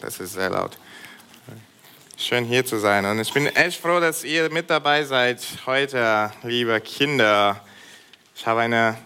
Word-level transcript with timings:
Das 0.00 0.20
ist 0.20 0.34
sehr 0.34 0.50
laut. 0.50 0.78
Schön 2.16 2.44
hier 2.44 2.64
zu 2.64 2.78
sein. 2.78 3.04
Und 3.04 3.18
ich 3.18 3.32
bin 3.32 3.46
echt 3.46 3.80
froh, 3.80 4.00
dass 4.00 4.24
ihr 4.24 4.50
mit 4.50 4.70
dabei 4.70 5.04
seid 5.04 5.40
heute, 5.66 6.32
liebe 6.42 6.80
Kinder. 6.80 7.64
Ich 8.34 8.46
habe 8.46 8.60
eine 8.60 8.98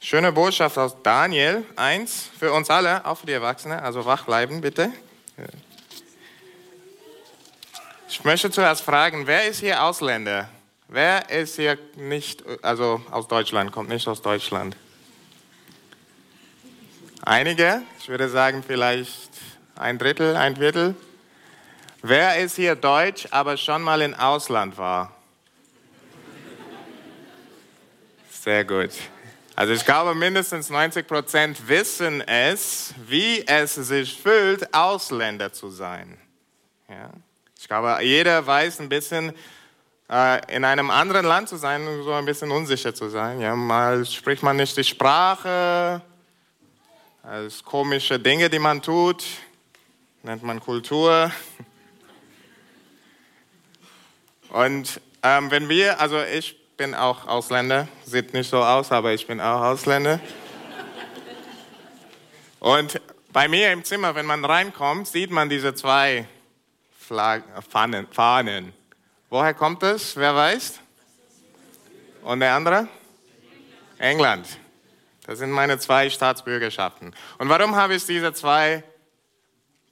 schöne 0.00 0.32
Botschaft 0.32 0.78
aus 0.78 0.94
Daniel 1.02 1.64
1 1.76 2.30
für 2.38 2.52
uns 2.52 2.70
alle, 2.70 3.04
auch 3.04 3.18
für 3.18 3.26
die 3.26 3.32
Erwachsenen. 3.32 3.80
Also 3.80 4.04
wach 4.04 4.24
bleiben, 4.24 4.60
bitte. 4.60 4.90
Ich 8.08 8.24
möchte 8.24 8.50
zuerst 8.50 8.82
fragen, 8.82 9.26
wer 9.26 9.46
ist 9.46 9.60
hier 9.60 9.82
Ausländer? 9.82 10.48
Wer 10.88 11.28
ist 11.28 11.56
hier 11.56 11.78
nicht, 11.96 12.42
also 12.62 13.02
aus 13.10 13.28
Deutschland, 13.28 13.72
kommt 13.72 13.90
nicht 13.90 14.08
aus 14.08 14.22
Deutschland? 14.22 14.76
Einige, 17.20 17.82
ich 18.00 18.08
würde 18.08 18.30
sagen 18.30 18.64
vielleicht 18.66 19.28
ein 19.78 19.98
Drittel, 19.98 20.36
ein 20.36 20.56
Viertel. 20.56 20.94
Wer 22.02 22.38
ist 22.38 22.56
hier 22.56 22.74
Deutsch, 22.74 23.28
aber 23.30 23.56
schon 23.56 23.82
mal 23.82 24.02
im 24.02 24.14
Ausland 24.14 24.76
war? 24.76 25.12
Sehr 28.30 28.64
gut. 28.64 28.90
Also 29.54 29.72
ich 29.72 29.84
glaube, 29.84 30.14
mindestens 30.14 30.70
90 30.70 31.06
Prozent 31.06 31.68
wissen 31.68 32.20
es, 32.22 32.94
wie 33.06 33.46
es 33.46 33.74
sich 33.74 34.20
fühlt, 34.20 34.72
Ausländer 34.72 35.52
zu 35.52 35.70
sein. 35.70 36.16
Ja? 36.88 37.10
Ich 37.58 37.66
glaube, 37.66 37.98
jeder 38.02 38.46
weiß 38.46 38.80
ein 38.80 38.88
bisschen, 38.88 39.32
äh, 40.10 40.54
in 40.54 40.64
einem 40.64 40.90
anderen 40.90 41.26
Land 41.26 41.48
zu 41.48 41.56
sein, 41.56 41.84
so 42.04 42.12
ein 42.12 42.24
bisschen 42.24 42.50
unsicher 42.50 42.94
zu 42.94 43.08
sein. 43.08 43.40
Ja? 43.40 43.56
Mal 43.56 44.06
spricht 44.06 44.42
man 44.42 44.56
nicht 44.56 44.76
die 44.76 44.84
Sprache, 44.84 46.00
als 47.22 47.62
komische 47.64 48.18
Dinge, 48.18 48.48
die 48.48 48.60
man 48.60 48.80
tut, 48.80 49.24
nennt 50.28 50.42
man 50.42 50.60
Kultur. 50.60 51.32
Und 54.50 55.00
ähm, 55.22 55.50
wenn 55.50 55.70
wir, 55.70 56.00
also 56.02 56.22
ich 56.22 56.76
bin 56.76 56.94
auch 56.94 57.26
Ausländer, 57.26 57.88
sieht 58.04 58.34
nicht 58.34 58.50
so 58.50 58.58
aus, 58.58 58.92
aber 58.92 59.14
ich 59.14 59.26
bin 59.26 59.40
auch 59.40 59.62
Ausländer. 59.62 60.20
Und 62.60 63.00
bei 63.32 63.48
mir 63.48 63.72
im 63.72 63.84
Zimmer, 63.84 64.14
wenn 64.16 64.26
man 64.26 64.44
reinkommt, 64.44 65.08
sieht 65.08 65.30
man 65.30 65.48
diese 65.48 65.74
zwei 65.74 66.28
Flag 66.98 67.44
Fahnen, 67.66 68.06
Fahnen. 68.08 68.74
Woher 69.30 69.54
kommt 69.54 69.82
das? 69.82 70.14
Wer 70.14 70.34
weiß? 70.34 70.78
Und 72.22 72.40
der 72.40 72.54
andere? 72.54 72.86
England. 73.96 74.46
Das 75.24 75.38
sind 75.38 75.52
meine 75.52 75.78
zwei 75.78 76.10
Staatsbürgerschaften. 76.10 77.14
Und 77.38 77.48
warum 77.48 77.76
habe 77.76 77.94
ich 77.94 78.04
diese 78.04 78.34
zwei 78.34 78.84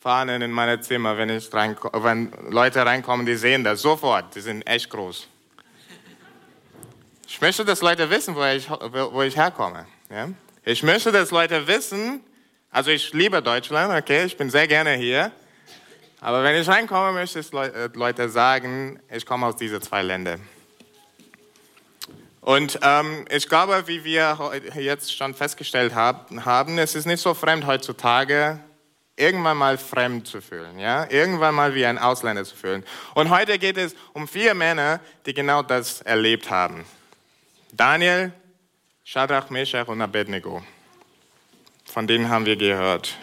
Fahnen 0.01 0.43
in 0.43 0.51
meinem 0.51 0.81
Zimmer, 0.83 1.17
wenn, 1.17 1.31
ich 1.31 1.53
rein, 1.53 1.77
wenn 1.93 2.33
Leute 2.51 2.85
reinkommen, 2.85 3.27
die 3.27 3.37
sehen 3.37 3.65
das 3.65 3.83
sofort, 3.83 4.35
die 4.35 4.41
sind 4.41 4.63
echt 4.67 4.91
groß. 4.91 5.29
Ich 7.29 7.41
möchte, 7.41 7.65
dass 7.65 7.81
Leute 7.81 8.09
wissen, 8.09 8.35
wo 8.35 8.45
ich, 8.45 8.71
wo 8.71 9.23
ich 9.23 9.37
herkomme. 9.37 9.87
Ja? 10.11 10.29
Ich 10.65 10.83
möchte, 10.83 11.11
dass 11.11 11.31
Leute 11.31 11.67
wissen, 11.67 12.21
also 12.71 12.91
ich 12.91 13.13
liebe 13.13 13.43
Deutschland, 13.43 13.93
okay, 13.93 14.25
ich 14.25 14.37
bin 14.37 14.51
sehr 14.51 14.69
gerne 14.69 14.95
hier. 14.95 15.33
Aber 16.21 16.43
wenn 16.43 16.61
ich 16.61 16.69
reinkomme, 16.69 17.13
möchte 17.13 17.41
ich 17.41 17.53
äh, 17.53 17.89
Leute 17.95 18.29
sagen, 18.29 19.01
ich 19.11 19.25
komme 19.25 19.47
aus 19.47 19.57
diesen 19.57 19.81
zwei 19.83 20.03
Ländern. 20.03 20.41
Und 22.41 22.79
ähm, 22.83 23.25
ich 23.29 23.49
glaube, 23.49 23.83
wie 23.87 24.05
wir 24.05 24.39
jetzt 24.77 25.17
schon 25.17 25.35
festgestellt 25.35 25.95
haben, 25.95 26.79
es 26.79 26.95
ist 26.95 27.07
nicht 27.07 27.21
so 27.21 27.35
fremd 27.35 27.67
heutzutage, 27.67 28.61
irgendwann 29.17 29.57
mal 29.57 29.79
fremd 29.79 30.27
zu 30.27 30.41
fühlen, 30.41 30.79
ja, 30.79 31.11
irgendwann 31.11 31.55
mal 31.55 31.75
wie 31.75 31.87
ein 31.87 31.99
Ausländer 31.99 32.45
zu 32.45 32.55
fühlen. 32.55 32.85
Und 33.15 33.31
heute 33.31 33.59
geht 33.59 33.79
es 33.79 33.97
um 34.13 34.29
vier 34.29 34.55
Männer, 34.55 35.01
die 35.25 35.35
genau 35.35 35.63
das 35.63 36.03
erlebt 36.03 36.51
haben. 36.51 36.85
Daniel, 37.73 38.33
Shadrach, 39.05 39.51
Meshach 39.51 39.89
und 39.89 40.03
Abednego. 40.03 40.63
Von 41.85 42.07
denen 42.07 42.29
haben 42.29 42.45
wir 42.45 42.57
gehört. 42.57 43.17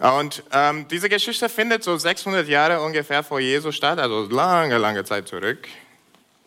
Und 0.00 0.42
ähm, 0.50 0.88
diese 0.88 1.08
Geschichte 1.08 1.48
findet 1.48 1.84
so 1.84 1.96
600 1.96 2.48
Jahre 2.48 2.80
ungefähr 2.80 3.22
vor 3.22 3.38
Jesus 3.38 3.76
statt, 3.76 3.98
also 3.98 4.26
lange, 4.30 4.78
lange 4.78 5.04
Zeit 5.04 5.28
zurück. 5.28 5.68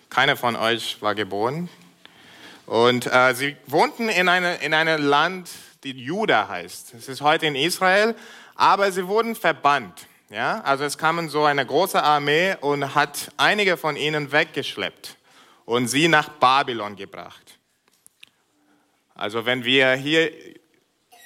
Keiner 0.10 0.36
von 0.36 0.56
euch 0.56 1.02
war 1.02 1.14
geboren. 1.14 1.70
Und 2.66 3.06
äh, 3.06 3.36
sie 3.36 3.56
wohnten 3.68 4.10
in 4.10 4.28
einem 4.28 4.60
in 4.62 4.74
eine 4.74 4.98
Land, 4.98 5.50
die 5.84 5.92
Juda 5.92 6.48
heißt. 6.48 6.94
Es 6.96 7.10
ist 7.10 7.22
heute 7.22 7.46
in 7.46 7.56
Israel, 7.56 8.16
aber 8.56 8.92
sie 8.92 9.08
wurden 9.08 9.36
verbannt. 9.36 10.08
Ja? 10.30 10.62
Also 10.62 10.84
es 10.84 10.98
kam 10.98 11.30
so 11.30 11.44
eine 11.46 11.66
große 11.66 12.02
Armee 12.02 12.56
und 12.62 12.96
hat 12.96 13.32
einige 13.38 13.78
von 13.78 13.96
ihnen 13.96 14.32
weggeschleppt 14.32 15.18
und 15.66 15.88
sie 15.88 16.08
nach 16.08 16.30
Babylon 16.30 16.96
gebracht. 16.96 17.60
Also 19.16 19.46
wenn 19.46 19.64
wir 19.64 19.94
hier, 19.94 20.32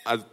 also 0.03 0.25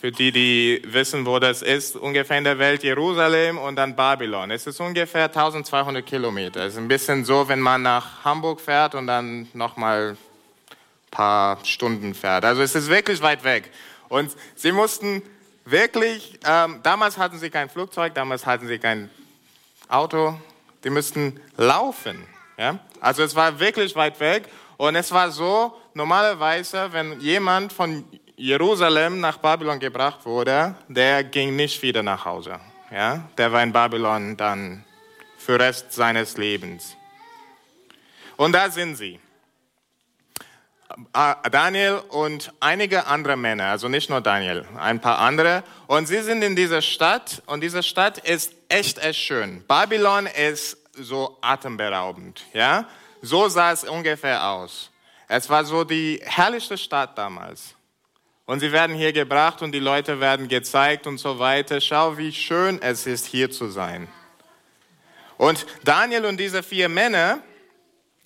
für 0.00 0.12
die, 0.12 0.30
die 0.30 0.82
wissen, 0.84 1.24
wo 1.24 1.38
das 1.38 1.62
ist, 1.62 1.96
ungefähr 1.96 2.38
in 2.38 2.44
der 2.44 2.58
Welt 2.58 2.82
Jerusalem 2.82 3.56
und 3.56 3.76
dann 3.76 3.96
Babylon. 3.96 4.50
Es 4.50 4.66
ist 4.66 4.78
ungefähr 4.78 5.24
1200 5.24 6.04
Kilometer. 6.04 6.66
Es 6.66 6.74
ist 6.74 6.78
ein 6.78 6.88
bisschen 6.88 7.24
so, 7.24 7.48
wenn 7.48 7.60
man 7.60 7.82
nach 7.82 8.24
Hamburg 8.24 8.60
fährt 8.60 8.94
und 8.94 9.06
dann 9.06 9.48
nochmal 9.54 10.10
ein 10.10 10.16
paar 11.10 11.64
Stunden 11.64 12.14
fährt. 12.14 12.44
Also 12.44 12.62
es 12.62 12.74
ist 12.74 12.90
wirklich 12.90 13.22
weit 13.22 13.42
weg. 13.42 13.70
Und 14.08 14.36
sie 14.54 14.72
mussten 14.72 15.22
wirklich, 15.66 16.38
ähm, 16.44 16.80
damals 16.82 17.18
hatten 17.18 17.38
sie 17.38 17.50
kein 17.50 17.68
Flugzeug, 17.68 18.14
damals 18.14 18.46
hatten 18.46 18.66
sie 18.66 18.78
kein 18.78 19.10
Auto, 19.88 20.38
die 20.84 20.90
müssten 20.90 21.40
laufen. 21.56 22.26
Ja? 22.56 22.78
Also 23.00 23.22
es 23.22 23.34
war 23.34 23.58
wirklich 23.60 23.94
weit 23.94 24.18
weg. 24.20 24.48
Und 24.78 24.94
es 24.96 25.10
war 25.12 25.30
so, 25.30 25.74
normalerweise, 25.94 26.92
wenn 26.92 27.20
jemand 27.20 27.72
von 27.72 28.04
Jerusalem 28.36 29.20
nach 29.20 29.38
Babylon 29.38 29.78
gebracht 29.78 30.24
wurde, 30.24 30.74
der 30.88 31.24
ging 31.24 31.56
nicht 31.56 31.80
wieder 31.82 32.02
nach 32.02 32.24
Hause. 32.24 32.60
Ja? 32.90 33.28
Der 33.36 33.52
war 33.52 33.62
in 33.62 33.72
Babylon 33.72 34.36
dann 34.36 34.84
für 35.38 35.52
den 35.52 35.62
Rest 35.62 35.92
seines 35.92 36.36
Lebens. 36.36 36.96
Und 38.36 38.52
da 38.52 38.70
sind 38.70 38.96
sie. 38.96 39.18
Daniel 41.50 42.02
und 42.10 42.52
einige 42.60 43.06
andere 43.06 43.36
Männer, 43.36 43.66
also 43.66 43.88
nicht 43.88 44.08
nur 44.08 44.20
Daniel, 44.20 44.64
ein 44.78 45.00
paar 45.00 45.18
andere. 45.18 45.64
Und 45.88 46.06
sie 46.06 46.22
sind 46.22 46.42
in 46.42 46.54
dieser 46.54 46.80
Stadt 46.80 47.42
und 47.46 47.60
diese 47.60 47.82
Stadt 47.82 48.18
ist 48.18 48.52
echt, 48.68 48.98
echt 48.98 49.20
schön. 49.20 49.64
Babylon 49.66 50.26
ist 50.26 50.76
so 50.92 51.38
atemberaubend. 51.40 52.44
Ja? 52.52 52.86
So 53.20 53.48
sah 53.48 53.72
es 53.72 53.84
ungefähr 53.84 54.48
aus. 54.48 54.90
Es 55.28 55.50
war 55.50 55.64
so 55.64 55.82
die 55.82 56.20
herrlichste 56.24 56.78
Stadt 56.78 57.18
damals. 57.18 57.74
Und 58.44 58.60
sie 58.60 58.70
werden 58.70 58.94
hier 58.94 59.12
gebracht 59.12 59.62
und 59.62 59.72
die 59.72 59.80
Leute 59.80 60.20
werden 60.20 60.46
gezeigt 60.46 61.08
und 61.08 61.18
so 61.18 61.40
weiter. 61.40 61.80
Schau, 61.80 62.16
wie 62.16 62.32
schön 62.32 62.80
es 62.80 63.06
ist, 63.06 63.26
hier 63.26 63.50
zu 63.50 63.68
sein. 63.68 64.06
Und 65.36 65.66
Daniel 65.82 66.26
und 66.26 66.38
diese 66.38 66.62
vier 66.62 66.88
Männer, 66.88 67.40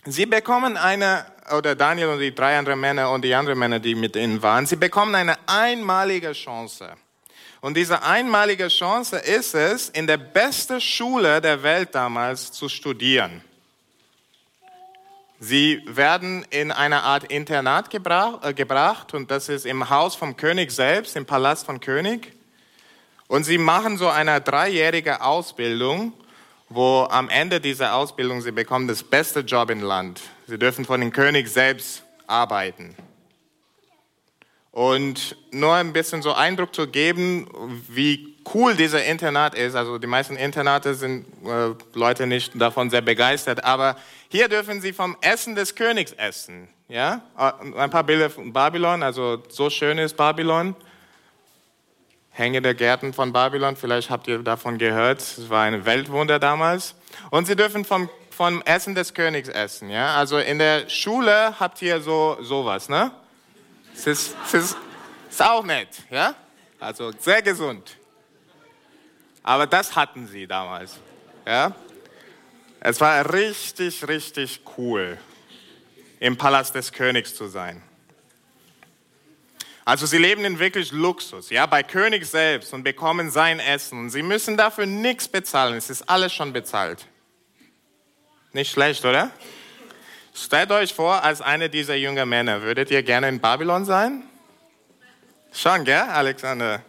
sie 0.05 0.27
bekommen 0.27 0.77
eine, 0.77 1.27
oder 1.57 1.75
Daniel 1.75 2.09
und 2.09 2.21
die 2.21 2.35
drei 2.35 2.59
anderen 2.59 2.81
Männer 2.81 3.11
und 3.11 3.23
die 3.23 3.35
anderen 3.35 3.59
Männer, 3.59 3.79
die 3.79 3.95
mit 3.95 4.17
ihnen 4.17 4.43
waren, 4.43 4.67
sie 4.67 4.77
bekommen 4.77 5.15
eine 5.15 5.37
einmalige 5.47 6.33
Chance. 6.33 6.91
Und 7.61 7.77
diese 7.77 8.03
einmalige 8.03 8.69
Chance 8.69 9.19
ist 9.19 9.55
es, 9.55 9.91
in 9.91 10.07
der 10.07 10.17
besten 10.17 10.81
Schule 10.81 11.41
der 11.41 11.63
Welt 11.63 11.95
damals 11.95 12.53
zu 12.53 12.69
studieren. 12.69 13.43
Sie 15.43 15.83
werden 15.87 16.45
in 16.51 16.71
eine 16.71 17.03
Art 17.03 17.25
Internat 17.25 17.89
gebracht, 17.89 18.45
äh, 18.45 18.53
gebracht 18.53 19.15
und 19.15 19.31
das 19.31 19.49
ist 19.49 19.65
im 19.65 19.89
Haus 19.89 20.15
vom 20.15 20.37
König 20.37 20.71
selbst, 20.71 21.17
im 21.17 21.25
Palast 21.25 21.65
vom 21.65 21.81
König. 21.81 22.33
Und 23.27 23.45
sie 23.45 23.57
machen 23.57 23.97
so 23.97 24.09
eine 24.09 24.41
dreijährige 24.41 25.23
Ausbildung, 25.23 26.13
wo 26.71 27.07
am 27.11 27.29
Ende 27.29 27.61
dieser 27.61 27.95
Ausbildung 27.95 28.41
sie 28.41 28.53
bekommen 28.53 28.87
das 28.87 29.03
beste 29.03 29.41
Job 29.41 29.71
im 29.71 29.83
Land. 29.83 30.21
Sie 30.47 30.57
dürfen 30.57 30.85
von 30.85 31.01
dem 31.01 31.13
König 31.13 31.49
selbst 31.49 32.05
arbeiten. 32.29 32.95
Und 34.71 35.37
nur 35.51 35.75
ein 35.75 35.93
bisschen 35.93 36.23
so 36.23 36.33
Eindruck 36.33 36.73
zu 36.73 36.87
geben, 36.87 37.49
wie 37.89 38.37
cool 38.55 38.77
dieser 38.77 39.05
Internat 39.05 39.57
ist. 39.57 39.75
Also 39.75 39.99
die 39.99 40.07
meisten 40.07 40.37
Internate 40.37 40.95
sind 40.95 41.27
äh, 41.45 41.75
Leute 41.93 42.29
nicht 42.29 42.53
davon 42.55 42.89
sehr 42.89 43.03
begeistert, 43.03 43.65
aber 43.65 43.97
hier 44.29 44.49
dürfen 44.49 44.81
sie 44.81 44.93
vom 44.93 45.17
Essen 45.23 45.57
des 45.57 45.75
Königs 45.75 46.13
essen. 46.13 46.69
Ja? 46.89 47.23
Ein 47.37 47.91
paar 47.91 48.05
Bilder 48.05 48.31
von 48.31 48.53
Babylon, 48.53 49.03
also 49.03 49.43
so 49.49 49.71
schön 49.71 49.99
ist 49.99 50.17
Babylon. 50.17 50.77
Hänge 52.31 52.63
der 52.63 52.75
Gärten 52.75 53.13
von 53.13 53.33
Babylon, 53.33 53.77
vielleicht 53.77 54.11
habt 54.11 54.29
ihr 54.29 54.39
davon 54.39 54.79
gehört. 54.79 55.21
Es 55.21 55.51
war 55.51 55.65
ein 55.65 55.85
Weltwunder 55.85 56.39
damals. 56.39 56.95
Und 57.31 57.47
sie 57.47 57.57
dürfen 57.57 57.85
vom, 57.85 58.09
vom 58.31 58.63
Essen 58.63 58.95
des 58.95 59.13
Königs 59.15 59.49
essen. 59.49 59.91
Ja? 59.91 60.17
Also 60.17 60.39
in 60.39 60.59
der 60.59 60.89
Schule 60.89 61.59
habt 61.59 61.83
ihr 61.83 62.01
so 62.01 62.39
sowas, 62.41 62.89
ne? 62.89 63.11
Es 63.93 64.07
ist, 64.07 64.37
es 64.47 64.55
ist, 64.55 64.77
ist 65.29 65.43
auch 65.43 65.65
nett, 65.65 65.89
ja? 66.11 66.35
Also 66.79 67.13
sehr 67.19 67.43
gesund. 67.43 67.97
Aber 69.43 69.67
das 69.67 69.95
hatten 69.95 70.27
sie 70.27 70.47
damals. 70.47 70.99
Ja? 71.47 71.75
Es 72.81 73.01
war 73.01 73.31
richtig, 73.33 74.07
richtig 74.09 74.61
cool, 74.79 75.19
im 76.19 76.37
Palast 76.37 76.75
des 76.75 76.93
Königs 76.93 77.35
zu 77.35 77.49
sein. 77.49 77.83
Also 79.91 80.07
sie 80.07 80.19
leben 80.19 80.45
in 80.45 80.61
wirklich 80.61 80.93
Luxus, 80.93 81.51
ja, 81.51 81.67
bei 81.67 81.83
König 81.83 82.25
selbst 82.25 82.73
und 82.73 82.85
bekommen 82.85 83.29
sein 83.29 83.59
Essen. 83.59 83.99
Und 83.99 84.11
sie 84.11 84.23
müssen 84.23 84.57
dafür 84.57 84.87
nichts 84.87 85.27
bezahlen. 85.27 85.75
Es 85.75 85.91
ist 85.91 86.09
alles 86.09 86.33
schon 86.33 86.53
bezahlt. 86.53 87.09
Nicht 88.53 88.71
schlecht, 88.71 89.05
oder? 89.05 89.33
Stellt 90.33 90.71
euch 90.71 90.95
vor, 90.95 91.25
als 91.25 91.41
einer 91.43 91.69
dieser 91.69 91.97
jungen 91.97 92.29
Männer, 92.29 92.63
würdet 92.63 92.93
ihr 92.93 93.03
gerne 93.03 93.29
in 93.29 93.41
Babylon 93.41 93.85
sein? 93.85 94.23
Schon, 95.53 95.85
gell, 95.85 96.03
Alexander? 96.03 96.85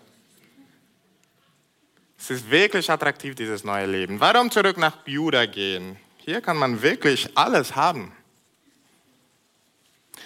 Es 2.20 2.30
ist 2.30 2.52
wirklich 2.52 2.88
attraktiv, 2.88 3.34
dieses 3.34 3.64
neue 3.64 3.88
Leben. 3.88 4.20
Warum 4.20 4.52
zurück 4.52 4.78
nach 4.78 5.08
Juda 5.08 5.48
gehen? 5.48 5.98
Hier 6.18 6.40
kann 6.40 6.58
man 6.58 6.84
wirklich 6.84 7.36
alles 7.36 7.76
haben. 7.76 8.16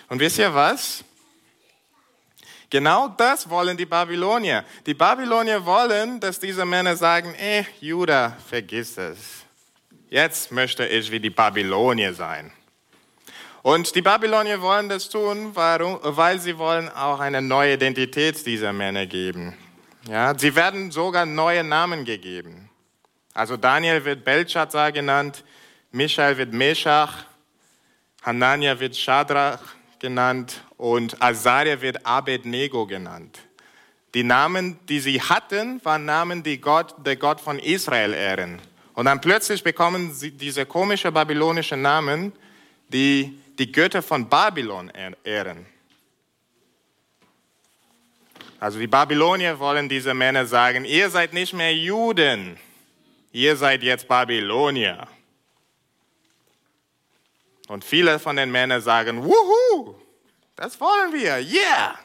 Und 0.09 0.19
wisst 0.19 0.39
ihr 0.39 0.53
was? 0.53 1.05
Genau 2.69 3.09
das 3.09 3.49
wollen 3.49 3.77
die 3.77 3.85
Babylonier. 3.85 4.63
Die 4.85 4.93
Babylonier 4.93 5.65
wollen, 5.65 6.19
dass 6.19 6.39
diese 6.39 6.65
Männer 6.65 6.95
sagen, 6.95 7.33
eh, 7.35 7.63
Juda, 7.79 8.35
vergiss 8.47 8.97
es. 8.97 9.17
Jetzt 10.09 10.51
möchte 10.51 10.85
ich 10.85 11.11
wie 11.11 11.19
die 11.19 11.29
Babylonier 11.29 12.13
sein. 12.13 12.51
Und 13.61 13.95
die 13.95 14.01
Babylonier 14.01 14.61
wollen 14.61 14.89
das 14.89 15.09
tun, 15.09 15.55
weil 15.55 16.39
sie 16.39 16.57
wollen 16.57 16.89
auch 16.89 17.19
eine 17.19 17.41
neue 17.41 17.73
Identität 17.73 18.45
dieser 18.45 18.73
Männer 18.73 19.07
geben. 19.07 19.57
Ja, 20.07 20.37
sie 20.37 20.55
werden 20.55 20.91
sogar 20.91 21.25
neue 21.25 21.63
Namen 21.63 22.05
gegeben. 22.05 22.69
Also 23.33 23.57
Daniel 23.57 24.05
wird 24.05 24.23
Belshazzar 24.23 24.91
genannt, 24.91 25.43
Michael 25.91 26.37
wird 26.37 26.53
Meshach, 26.53 27.25
Hanania 28.21 28.79
wird 28.79 28.95
Shadrach 28.95 29.59
genannt 29.99 30.63
und 30.77 31.21
Azaria 31.21 31.81
wird 31.81 32.05
Abednego 32.05 32.85
genannt. 32.85 33.39
Die 34.13 34.23
Namen, 34.23 34.79
die 34.87 34.99
sie 34.99 35.21
hatten, 35.21 35.83
waren 35.83 36.05
Namen, 36.05 36.41
die 36.41 36.59
Gott, 36.59 36.95
der 37.05 37.17
Gott 37.17 37.41
von 37.41 37.59
Israel 37.59 38.13
ehren. 38.13 38.59
Und 38.93 39.05
dann 39.05 39.19
plötzlich 39.19 39.61
bekommen 39.61 40.13
sie 40.13 40.31
diese 40.31 40.65
komischen 40.65 41.13
babylonischen 41.13 41.81
Namen, 41.81 42.31
die 42.87 43.37
die 43.59 43.71
Götter 43.71 44.01
von 44.01 44.27
Babylon 44.27 44.91
ehren. 45.23 45.65
Also 48.59 48.79
die 48.79 48.87
Babylonier 48.87 49.59
wollen 49.59 49.89
diese 49.89 50.13
Männer 50.13 50.45
sagen, 50.45 50.85
ihr 50.85 51.09
seid 51.09 51.33
nicht 51.33 51.53
mehr 51.53 51.75
Juden, 51.75 52.57
ihr 53.31 53.55
seid 53.57 53.83
jetzt 53.83 54.07
Babylonier. 54.07 55.07
Und 57.67 57.83
viele 57.83 58.19
von 58.19 58.35
den 58.35 58.51
Männern 58.51 58.81
sagen, 58.81 59.23
wuhu, 59.23 59.95
das 60.55 60.79
wollen 60.79 61.13
wir, 61.13 61.37
yeah. 61.37 61.97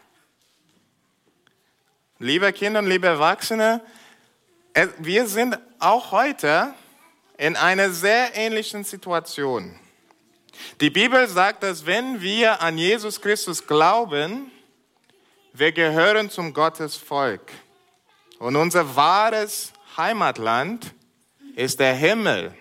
Liebe 2.18 2.52
Kinder 2.52 2.80
und 2.80 2.86
liebe 2.86 3.06
Erwachsene, 3.06 3.80
wir 4.98 5.26
sind 5.26 5.58
auch 5.78 6.12
heute 6.12 6.74
in 7.38 7.56
einer 7.56 7.90
sehr 7.90 8.34
ähnlichen 8.34 8.84
Situation. 8.84 9.78
Die 10.80 10.90
Bibel 10.90 11.26
sagt, 11.28 11.62
dass 11.62 11.86
wenn 11.86 12.20
wir 12.20 12.60
an 12.60 12.76
Jesus 12.76 13.20
Christus 13.20 13.66
glauben, 13.66 14.50
wir 15.52 15.72
gehören 15.72 16.30
zum 16.30 16.52
Gottesvolk. 16.52 17.50
Und 18.38 18.56
unser 18.56 18.96
wahres 18.96 19.72
Heimatland 19.96 20.94
ist 21.56 21.80
der 21.80 21.94
Himmel. 21.94 22.54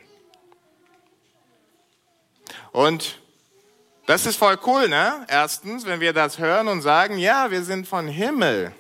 Und 2.80 3.20
das 4.06 4.26
ist 4.26 4.38
voll 4.38 4.58
cool, 4.66 4.88
ne? 4.88 5.26
Erstens, 5.28 5.86
wenn 5.86 6.00
wir 6.00 6.14
das 6.14 6.40
hören 6.40 6.70
und 6.70 6.82
sagen, 6.82 7.18
ja, 7.18 7.52
wir 7.52 7.62
sind 7.62 7.86
von 7.86 8.08
Himmel. 8.08 8.72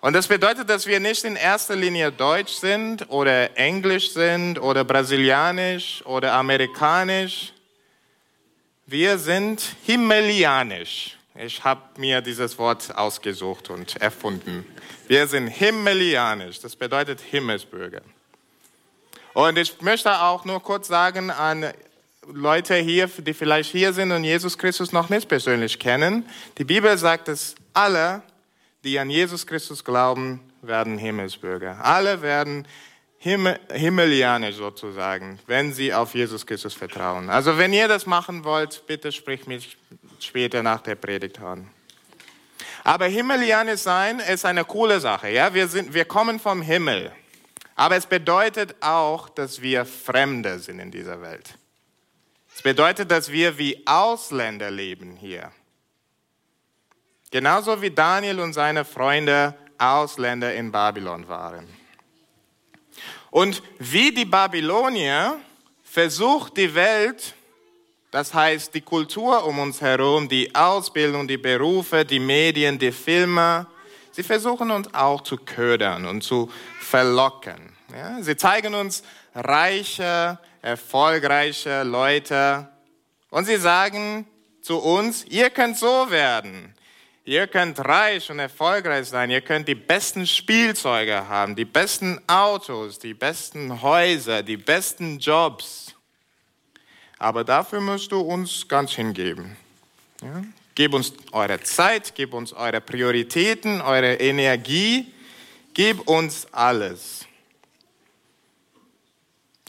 Und 0.00 0.14
das 0.14 0.28
bedeutet, 0.28 0.70
dass 0.70 0.86
wir 0.86 0.98
nicht 0.98 1.24
in 1.24 1.36
erster 1.36 1.76
Linie 1.76 2.10
Deutsch 2.10 2.54
sind 2.54 3.10
oder 3.10 3.54
Englisch 3.58 4.12
sind 4.12 4.58
oder 4.58 4.82
Brasilianisch 4.82 6.02
oder 6.06 6.32
Amerikanisch. 6.32 7.52
Wir 8.86 9.18
sind 9.18 9.60
Himmelianisch. 9.84 11.18
Ich 11.34 11.62
habe 11.62 11.82
mir 12.00 12.22
dieses 12.22 12.56
Wort 12.56 12.96
ausgesucht 12.96 13.68
und 13.68 13.96
erfunden. 13.96 14.64
Wir 15.06 15.26
sind 15.26 15.48
himmelianisch, 15.48 16.60
das 16.60 16.76
bedeutet 16.76 17.20
Himmelsbürger. 17.20 18.00
Und 19.34 19.58
ich 19.58 19.82
möchte 19.82 20.18
auch 20.18 20.46
nur 20.46 20.62
kurz 20.62 20.88
sagen 20.88 21.30
an 21.30 21.74
Leute 22.26 22.76
hier, 22.76 23.08
die 23.08 23.34
vielleicht 23.34 23.72
hier 23.72 23.92
sind 23.92 24.12
und 24.12 24.22
Jesus 24.22 24.56
Christus 24.56 24.92
noch 24.92 25.08
nicht 25.08 25.28
persönlich 25.28 25.78
kennen. 25.78 26.24
Die 26.56 26.64
Bibel 26.64 26.96
sagt, 26.96 27.28
dass 27.28 27.56
alle, 27.74 28.22
die 28.84 28.98
an 28.98 29.10
Jesus 29.10 29.46
Christus 29.46 29.84
glauben, 29.84 30.40
werden 30.62 30.98
Himmelsbürger. 30.98 31.84
Alle 31.84 32.22
werden 32.22 32.66
Himmel, 33.18 33.58
Himmelianisch 33.72 34.56
sozusagen, 34.56 35.40
wenn 35.46 35.72
sie 35.72 35.92
auf 35.92 36.14
Jesus 36.14 36.46
Christus 36.46 36.74
vertrauen. 36.74 37.28
Also 37.28 37.58
wenn 37.58 37.72
ihr 37.72 37.88
das 37.88 38.06
machen 38.06 38.44
wollt, 38.44 38.84
bitte 38.86 39.10
sprich 39.10 39.46
mich 39.46 39.76
später 40.20 40.62
nach 40.62 40.80
der 40.80 40.94
Predigt 40.94 41.40
an. 41.40 41.68
Aber 42.84 43.06
Himmelianisch 43.06 43.80
sein 43.80 44.20
ist 44.20 44.44
eine 44.44 44.64
coole 44.64 45.00
Sache. 45.00 45.28
Ja? 45.30 45.54
Wir, 45.54 45.66
sind, 45.66 45.92
wir 45.92 46.04
kommen 46.04 46.38
vom 46.38 46.62
Himmel. 46.62 47.12
Aber 47.74 47.96
es 47.96 48.06
bedeutet 48.06 48.76
auch, 48.80 49.28
dass 49.28 49.60
wir 49.60 49.84
Fremde 49.84 50.58
sind 50.58 50.78
in 50.78 50.90
dieser 50.90 51.20
Welt. 51.22 51.58
Es 52.54 52.62
bedeutet, 52.62 53.10
dass 53.10 53.30
wir 53.30 53.58
wie 53.58 53.86
Ausländer 53.86 54.70
leben 54.70 55.16
hier. 55.16 55.50
Genauso 57.30 57.80
wie 57.80 57.90
Daniel 57.90 58.40
und 58.40 58.52
seine 58.52 58.84
Freunde 58.84 59.54
Ausländer 59.78 60.54
in 60.54 60.70
Babylon 60.70 61.26
waren. 61.28 61.66
Und 63.30 63.62
wie 63.78 64.12
die 64.12 64.26
Babylonier 64.26 65.40
versucht 65.82 66.56
die 66.58 66.74
Welt, 66.74 67.34
das 68.10 68.34
heißt 68.34 68.74
die 68.74 68.82
Kultur 68.82 69.44
um 69.46 69.58
uns 69.58 69.80
herum, 69.80 70.28
die 70.28 70.54
Ausbildung, 70.54 71.26
die 71.26 71.38
Berufe, 71.38 72.04
die 72.04 72.20
Medien, 72.20 72.78
die 72.78 72.92
Filme, 72.92 73.66
sie 74.10 74.22
versuchen 74.22 74.70
uns 74.70 74.92
auch 74.92 75.22
zu 75.22 75.38
ködern 75.38 76.04
und 76.04 76.22
zu 76.22 76.50
verlocken. 76.80 77.72
Ja, 77.90 78.22
sie 78.22 78.36
zeigen 78.36 78.74
uns 78.74 79.02
reiche, 79.34 80.38
erfolgreiche 80.62 81.82
Leute 81.82 82.68
und 83.30 83.44
sie 83.44 83.56
sagen 83.56 84.26
zu 84.62 84.78
uns, 84.78 85.24
ihr 85.28 85.50
könnt 85.50 85.76
so 85.76 86.10
werden. 86.10 86.74
Ihr 87.24 87.46
könnt 87.46 87.78
reich 87.78 88.30
und 88.30 88.40
erfolgreich 88.40 89.08
sein. 89.08 89.30
Ihr 89.30 89.42
könnt 89.42 89.68
die 89.68 89.76
besten 89.76 90.26
Spielzeuge 90.26 91.28
haben, 91.28 91.54
die 91.54 91.64
besten 91.64 92.20
Autos, 92.26 92.98
die 92.98 93.14
besten 93.14 93.80
Häuser, 93.80 94.42
die 94.42 94.56
besten 94.56 95.18
Jobs. 95.18 95.94
Aber 97.18 97.44
dafür 97.44 97.80
musst 97.80 98.10
du 98.10 98.20
uns 98.20 98.66
ganz 98.66 98.92
hingeben. 98.92 99.56
Ja? 100.20 100.42
Gib 100.74 100.94
uns 100.94 101.12
eure 101.30 101.60
Zeit, 101.60 102.12
gib 102.14 102.34
uns 102.34 102.52
eure 102.52 102.80
Prioritäten, 102.80 103.80
eure 103.80 104.14
Energie, 104.14 105.12
gib 105.74 106.08
uns 106.08 106.46
alles. 106.52 107.26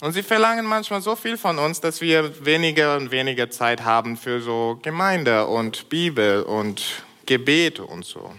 Und 0.04 0.12
sie 0.12 0.22
verlangen 0.22 0.66
manchmal 0.66 1.00
so 1.00 1.16
viel 1.16 1.38
von 1.38 1.58
uns, 1.58 1.80
dass 1.80 2.02
wir 2.02 2.44
weniger 2.44 2.98
und 2.98 3.10
weniger 3.10 3.48
Zeit 3.48 3.84
haben 3.84 4.18
für 4.18 4.42
so 4.42 4.78
Gemeinde 4.82 5.46
und 5.46 5.88
Bibel 5.88 6.42
und 6.42 6.84
Gebet 7.24 7.80
und 7.80 8.04
so. 8.04 8.30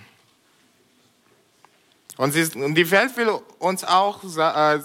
Und, 2.17 2.33
sie, 2.33 2.55
und 2.55 2.75
die 2.75 2.91
Welt 2.91 3.17
will 3.17 3.29
uns 3.57 3.83
auch 3.83 4.23
äh, 4.23 4.79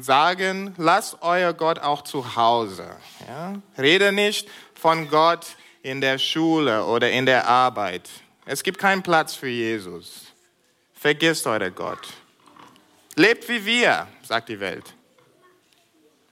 sagen, 0.00 0.74
lasst 0.78 1.18
euer 1.20 1.52
Gott 1.52 1.80
auch 1.80 2.00
zu 2.00 2.34
Hause. 2.34 2.88
Ja? 3.28 3.60
Rede 3.76 4.10
nicht 4.10 4.48
von 4.74 5.10
Gott 5.10 5.44
in 5.82 6.00
der 6.00 6.16
Schule 6.16 6.86
oder 6.86 7.10
in 7.10 7.26
der 7.26 7.46
Arbeit. 7.46 8.08
Es 8.46 8.62
gibt 8.62 8.78
keinen 8.78 9.02
Platz 9.02 9.34
für 9.34 9.48
Jesus. 9.48 10.28
Vergisst 10.94 11.46
euer 11.46 11.70
Gott. 11.70 12.08
Lebt 13.16 13.46
wie 13.50 13.66
wir, 13.66 14.06
sagt 14.22 14.48
die 14.48 14.60
Welt. 14.60 14.94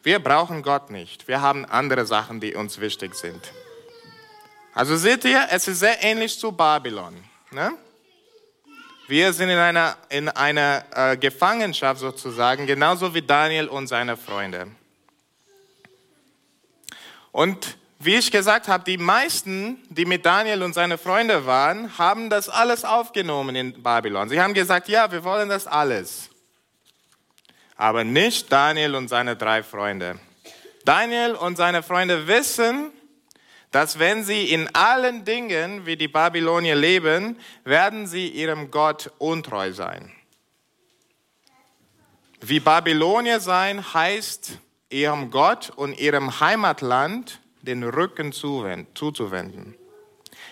Wir 0.02 0.18
brauchen 0.18 0.62
Gott 0.62 0.90
nicht. 0.90 1.28
Wir 1.28 1.42
haben 1.42 1.66
andere 1.66 2.06
Sachen, 2.06 2.40
die 2.40 2.54
uns 2.54 2.80
wichtig 2.80 3.14
sind. 3.14 3.52
Also 4.72 4.96
seht 4.96 5.24
ihr, 5.24 5.46
es 5.50 5.68
ist 5.68 5.80
sehr 5.80 6.02
ähnlich 6.02 6.38
zu 6.38 6.52
Babylon. 6.52 7.22
Ne? 7.50 7.72
Wir 9.08 9.32
sind 9.32 9.50
in 9.50 9.58
einer, 9.58 9.96
in 10.08 10.28
einer 10.28 10.84
äh, 10.94 11.16
Gefangenschaft 11.16 12.00
sozusagen, 12.00 12.66
genauso 12.66 13.12
wie 13.12 13.22
Daniel 13.22 13.68
und 13.68 13.88
seine 13.88 14.16
Freunde. 14.16 14.68
Und 17.32 17.76
wie 17.98 18.14
ich 18.14 18.30
gesagt 18.30 18.68
habe, 18.68 18.82
die 18.84 18.96
meisten, 18.96 19.78
die 19.90 20.06
mit 20.06 20.24
Daniel 20.24 20.62
und 20.62 20.72
seine 20.72 20.96
Freunde 20.96 21.44
waren, 21.44 21.98
haben 21.98 22.30
das 22.30 22.48
alles 22.48 22.84
aufgenommen 22.84 23.54
in 23.54 23.82
Babylon. 23.82 24.30
Sie 24.30 24.40
haben 24.40 24.54
gesagt, 24.54 24.88
ja, 24.88 25.12
wir 25.12 25.22
wollen 25.22 25.50
das 25.50 25.66
alles. 25.66 26.29
Aber 27.80 28.04
nicht 28.04 28.52
Daniel 28.52 28.94
und 28.94 29.08
seine 29.08 29.36
drei 29.36 29.62
Freunde. 29.62 30.18
Daniel 30.84 31.34
und 31.34 31.56
seine 31.56 31.82
Freunde 31.82 32.26
wissen, 32.26 32.92
dass 33.70 33.98
wenn 33.98 34.22
sie 34.22 34.52
in 34.52 34.68
allen 34.74 35.24
Dingen 35.24 35.86
wie 35.86 35.96
die 35.96 36.08
Babylonier 36.08 36.74
leben, 36.74 37.38
werden 37.64 38.06
sie 38.06 38.28
ihrem 38.28 38.70
Gott 38.70 39.10
untreu 39.16 39.72
sein. 39.72 40.12
Wie 42.42 42.60
Babylonier 42.60 43.40
sein 43.40 43.94
heißt, 43.94 44.58
ihrem 44.90 45.30
Gott 45.30 45.70
und 45.70 45.98
ihrem 45.98 46.38
Heimatland 46.38 47.40
den 47.62 47.82
Rücken 47.82 48.32
zuzuwenden. 48.32 49.74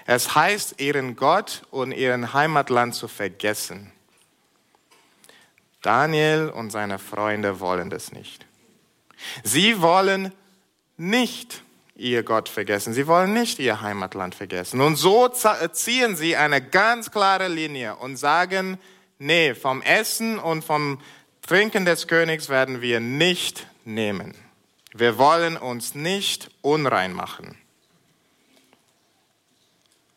Es 0.06 0.34
heißt, 0.34 0.80
ihren 0.80 1.14
Gott 1.14 1.62
und 1.70 1.92
ihren 1.92 2.32
Heimatland 2.32 2.94
zu 2.94 3.06
vergessen. 3.06 3.92
Daniel 5.82 6.50
und 6.50 6.70
seine 6.70 6.98
Freunde 6.98 7.60
wollen 7.60 7.90
das 7.90 8.12
nicht. 8.12 8.46
Sie 9.42 9.80
wollen 9.80 10.32
nicht 10.96 11.62
ihr 11.96 12.22
Gott 12.22 12.48
vergessen. 12.48 12.92
Sie 12.92 13.06
wollen 13.06 13.32
nicht 13.32 13.58
ihr 13.58 13.80
Heimatland 13.80 14.34
vergessen. 14.34 14.80
Und 14.80 14.96
so 14.96 15.28
ziehen 15.28 16.16
sie 16.16 16.36
eine 16.36 16.62
ganz 16.62 17.10
klare 17.10 17.48
Linie 17.48 17.96
und 17.96 18.16
sagen, 18.16 18.78
nee, 19.18 19.54
vom 19.54 19.82
Essen 19.82 20.38
und 20.38 20.64
vom 20.64 21.00
Trinken 21.42 21.84
des 21.84 22.06
Königs 22.06 22.48
werden 22.48 22.80
wir 22.80 23.00
nicht 23.00 23.66
nehmen. 23.84 24.34
Wir 24.92 25.18
wollen 25.18 25.56
uns 25.56 25.94
nicht 25.94 26.50
unrein 26.62 27.12
machen. 27.12 27.56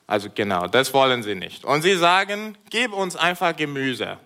Also 0.08 0.30
genau, 0.34 0.68
das 0.68 0.94
wollen 0.94 1.24
sie 1.24 1.36
nicht. 1.36 1.64
Und 1.64 1.84
sie 1.84 1.96
sagen, 1.96 2.58
gib 2.70 2.92
uns 2.94 3.16
einfach 3.16 3.56
Gemüse. 3.56 4.20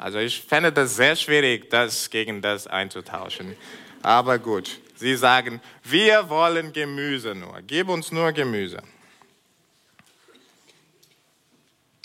Also 0.00 0.18
ich 0.18 0.40
fände 0.40 0.72
das 0.72 0.96
sehr 0.96 1.14
schwierig, 1.14 1.68
das 1.68 2.08
gegen 2.08 2.40
das 2.40 2.66
einzutauschen. 2.66 3.54
Aber 4.02 4.38
gut, 4.38 4.80
sie 4.96 5.14
sagen, 5.14 5.60
wir 5.84 6.30
wollen 6.30 6.72
Gemüse 6.72 7.34
nur. 7.34 7.60
Gib 7.66 7.90
uns 7.90 8.10
nur 8.10 8.32
Gemüse. 8.32 8.82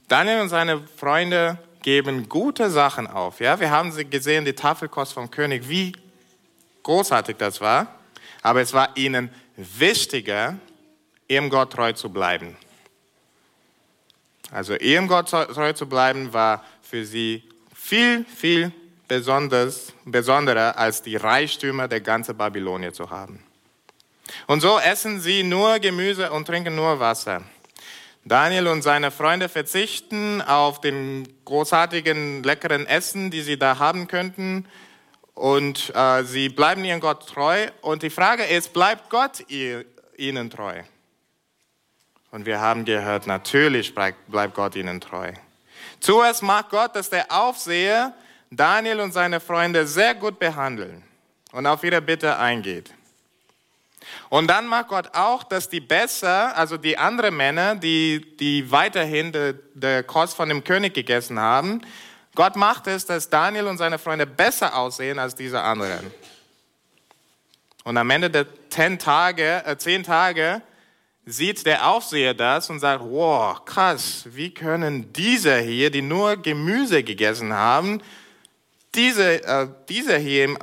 Daniel 0.10 0.42
und 0.42 0.50
seine 0.50 0.86
Freunde 0.98 1.58
geben 1.84 2.28
gute 2.28 2.70
Sachen 2.70 3.08
auf. 3.08 3.40
Ja, 3.40 3.62
wir 3.62 3.72
haben 3.72 3.94
sie 3.94 4.04
gesehen, 4.04 4.44
die 4.44 4.52
Tafelkost 4.52 5.14
vom 5.14 5.32
König, 5.32 5.70
wie 5.70 5.94
großartig 6.84 7.38
das 7.38 7.62
war. 7.62 7.88
Aber 8.42 8.60
es 8.60 8.74
war 8.74 8.90
ihnen 8.98 9.30
wichtiger, 9.56 10.58
ihrem 11.30 11.50
Gott 11.50 11.72
treu 11.72 11.94
zu 11.94 12.10
bleiben. 12.10 12.58
Also 14.52 14.76
ihrem 14.76 15.08
Gott 15.08 15.30
treu 15.30 15.72
zu 15.72 15.88
bleiben 15.88 16.34
war 16.34 16.66
für 16.82 17.06
sie 17.06 17.42
viel, 17.86 18.26
viel 18.26 18.72
besonders, 19.08 19.94
besonderer 20.06 20.76
als 20.76 21.04
die 21.04 21.18
Reichtümer 21.18 21.88
der 21.88 22.02
ganzen 22.02 22.36
Babylonier 22.36 22.92
zu 22.94 23.12
haben. 23.12 23.44
Und 24.48 24.62
so 24.62 24.80
essen 24.80 25.20
sie 25.20 25.44
nur 25.44 25.78
Gemüse 25.78 26.32
und 26.32 26.48
trinken 26.48 26.76
nur 26.76 27.00
Wasser. 27.00 27.44
Daniel 28.24 28.68
und 28.70 28.82
seine 28.82 29.12
Freunde 29.12 29.50
verzichten 29.50 30.42
auf 30.42 30.82
den 30.82 31.28
großartigen, 31.46 32.42
leckeren 32.42 32.88
Essen, 32.88 33.30
die 33.30 33.44
sie 33.44 33.60
da 33.60 33.78
haben 33.78 34.08
könnten. 34.08 34.66
Und 35.36 35.94
äh, 35.96 36.24
sie 36.24 36.50
bleiben 36.50 36.84
ihrem 36.86 37.02
Gott 37.02 37.28
treu. 37.30 37.68
Und 37.82 38.02
die 38.02 38.10
Frage 38.10 38.46
ist, 38.46 38.74
bleibt 38.74 39.12
Gott 39.12 39.44
ihr, 39.50 39.86
ihnen 40.18 40.50
treu? 40.50 40.82
Und 42.32 42.48
wir 42.48 42.60
haben 42.60 42.84
gehört, 42.84 43.28
natürlich 43.28 43.94
bleibt, 43.94 44.32
bleibt 44.32 44.56
Gott 44.56 44.76
ihnen 44.76 45.00
treu. 45.00 45.34
Zuerst 46.06 46.44
mag 46.44 46.70
Gott, 46.70 46.96
dass 46.96 47.10
der 47.10 47.32
Aufseher 47.32 48.14
Daniel 48.52 49.00
und 49.00 49.12
seine 49.12 49.40
Freunde 49.40 49.88
sehr 49.88 50.14
gut 50.14 50.38
behandeln 50.38 51.02
und 51.52 51.66
auf 51.66 51.84
ihre 51.84 52.00
Bitte 52.00 52.38
eingeht. 52.38 52.94
Und 54.30 54.46
dann 54.46 54.68
mag 54.68 54.88
Gott 54.90 55.16
auch, 55.16 55.44
dass 55.44 55.68
die 55.68 55.80
besser, 55.80 56.56
also 56.56 56.78
die 56.78 56.96
anderen 56.96 57.36
Männer, 57.36 57.74
die, 57.74 58.38
die 58.38 58.70
weiterhin 58.70 59.32
der 59.32 59.54
de 59.74 60.04
Kost 60.04 60.36
von 60.36 60.48
dem 60.48 60.64
König 60.64 60.94
gegessen 60.94 61.40
haben, 61.40 61.82
Gott 62.36 62.56
macht 62.56 62.86
es, 62.86 63.08
dass 63.08 63.32
Daniel 63.32 63.66
und 63.66 63.80
seine 63.80 63.98
Freunde 63.98 64.28
besser 64.28 64.76
aussehen 64.76 65.18
als 65.18 65.34
diese 65.34 65.60
anderen. 65.64 66.12
Und 67.84 67.98
am 67.98 68.12
Ende 68.12 68.30
der 68.30 68.46
zehn 68.70 69.00
Tage, 69.00 69.64
äh, 69.66 69.76
zehn 69.80 70.04
Tage 70.04 70.62
sieht 71.26 71.66
der 71.66 71.90
Aufseher 71.90 72.34
das 72.34 72.70
und 72.70 72.80
sagt, 72.80 73.04
wow, 73.04 73.64
krass, 73.66 74.26
wie 74.30 74.54
können 74.54 75.12
diese 75.12 75.58
hier, 75.58 75.90
die 75.90 76.02
nur 76.02 76.38
Gemüse 76.38 77.04
gegessen 77.04 77.52
haben, 77.52 78.02
diese, 78.94 79.44
äh, 79.44 79.68
diese 79.90 80.18
hier 80.18 80.46
im 80.46 80.58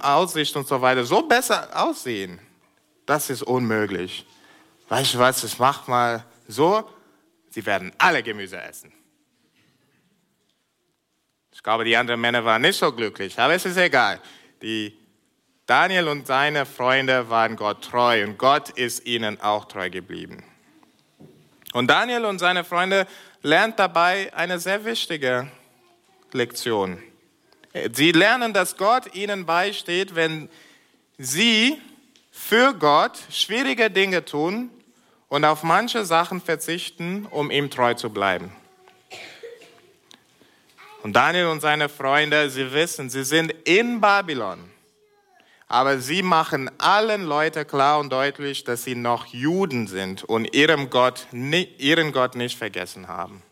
Aussicht 0.00 0.54
und 0.56 0.66
so 0.66 0.80
weiter 0.80 1.04
so 1.04 1.22
besser 1.22 1.68
aussehen? 1.72 2.40
Das 3.06 3.30
ist 3.30 3.42
unmöglich. 3.42 4.26
Weißt 4.88 5.14
du 5.14 5.18
was, 5.18 5.40
das 5.40 5.58
macht 5.58 5.88
mal 5.88 6.24
so, 6.48 6.88
sie 7.50 7.64
werden 7.64 7.92
alle 7.98 8.22
Gemüse 8.22 8.60
essen. 8.60 8.92
Ich 11.52 11.62
glaube, 11.62 11.84
die 11.84 11.96
anderen 11.96 12.20
Männer 12.20 12.44
waren 12.44 12.62
nicht 12.62 12.78
so 12.78 12.92
glücklich, 12.92 13.38
aber 13.38 13.54
es 13.54 13.64
ist 13.64 13.76
egal. 13.76 14.20
Die 14.60 14.98
Daniel 15.66 16.08
und 16.08 16.26
seine 16.26 16.66
Freunde 16.66 17.30
waren 17.30 17.56
Gott 17.56 17.84
treu 17.84 18.24
und 18.24 18.36
Gott 18.36 18.70
ist 18.70 19.06
ihnen 19.06 19.40
auch 19.40 19.66
treu 19.66 19.90
geblieben. 19.90 20.42
Und 21.72 21.88
Daniel 21.88 22.24
und 22.24 22.38
seine 22.38 22.64
Freunde 22.64 23.06
lernen 23.42 23.74
dabei 23.76 24.32
eine 24.34 24.58
sehr 24.58 24.84
wichtige 24.84 25.48
Lektion. 26.32 27.02
Sie 27.92 28.12
lernen, 28.12 28.52
dass 28.52 28.76
Gott 28.76 29.14
ihnen 29.14 29.46
beisteht, 29.46 30.14
wenn 30.14 30.50
sie 31.16 31.80
für 32.30 32.74
Gott 32.74 33.18
schwierige 33.30 33.90
Dinge 33.90 34.24
tun 34.24 34.70
und 35.28 35.44
auf 35.44 35.62
manche 35.62 36.04
Sachen 36.04 36.40
verzichten, 36.40 37.26
um 37.30 37.50
ihm 37.50 37.70
treu 37.70 37.94
zu 37.94 38.10
bleiben. 38.10 38.52
Und 41.02 41.14
Daniel 41.14 41.46
und 41.46 41.60
seine 41.60 41.88
Freunde, 41.88 42.50
sie 42.50 42.72
wissen, 42.72 43.10
sie 43.10 43.24
sind 43.24 43.52
in 43.64 44.00
Babylon, 44.00 44.71
aber 45.72 46.00
sie 46.00 46.22
machen 46.22 46.70
allen 46.78 47.24
Leuten 47.24 47.66
klar 47.66 47.98
und 47.98 48.12
deutlich, 48.12 48.62
dass 48.64 48.84
sie 48.84 48.94
noch 48.94 49.24
Juden 49.24 49.86
sind 49.86 50.22
und 50.22 50.54
ihrem 50.54 50.90
Gott, 50.90 51.26
ihren 51.32 52.12
Gott 52.12 52.34
nicht 52.34 52.58
vergessen 52.58 53.08
haben. 53.08 53.42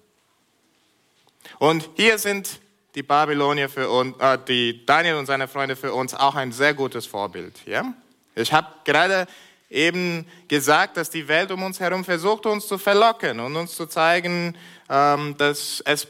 Und 1.58 1.88
hier 1.94 2.18
sind 2.18 2.60
die 2.94 3.02
Babylonier 3.02 3.70
für 3.70 3.88
uns, 3.88 4.14
äh, 4.18 4.36
die 4.46 4.84
Daniel 4.84 5.14
und 5.14 5.24
seine 5.24 5.48
Freunde 5.48 5.76
für 5.76 5.94
uns 5.94 6.12
auch 6.12 6.34
ein 6.34 6.52
sehr 6.52 6.74
gutes 6.74 7.06
Vorbild. 7.06 7.54
Ja? 7.64 7.94
Ich 8.34 8.52
habe 8.52 8.68
gerade 8.84 9.26
eben 9.70 10.26
gesagt, 10.46 10.98
dass 10.98 11.08
die 11.08 11.26
Welt 11.26 11.50
um 11.50 11.62
uns 11.62 11.80
herum 11.80 12.04
versucht, 12.04 12.44
uns 12.44 12.68
zu 12.68 12.76
verlocken 12.76 13.40
und 13.40 13.56
uns 13.56 13.74
zu 13.74 13.86
zeigen, 13.86 14.58
ähm, 14.90 15.36
dass 15.38 15.82
es 15.86 16.06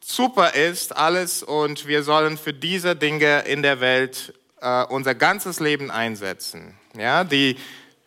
super 0.00 0.54
ist 0.54 0.96
alles 0.96 1.42
und 1.42 1.86
wir 1.86 2.02
sollen 2.02 2.38
für 2.38 2.54
diese 2.54 2.96
Dinge 2.96 3.40
in 3.40 3.62
der 3.62 3.80
Welt 3.80 4.32
äh, 4.64 4.84
unser 4.88 5.14
ganzes 5.14 5.60
Leben 5.60 5.90
einsetzen. 5.90 6.74
Ja, 6.96 7.22
die 7.22 7.56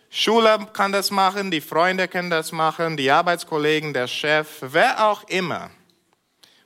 Schule 0.09 0.67
kann 0.73 0.91
das 0.91 1.11
machen, 1.11 1.51
die 1.51 1.61
Freunde 1.61 2.07
können 2.07 2.29
das 2.29 2.51
machen, 2.51 2.97
die 2.97 3.11
Arbeitskollegen, 3.11 3.93
der 3.93 4.07
Chef, 4.07 4.47
wer 4.61 5.05
auch 5.05 5.23
immer. 5.29 5.69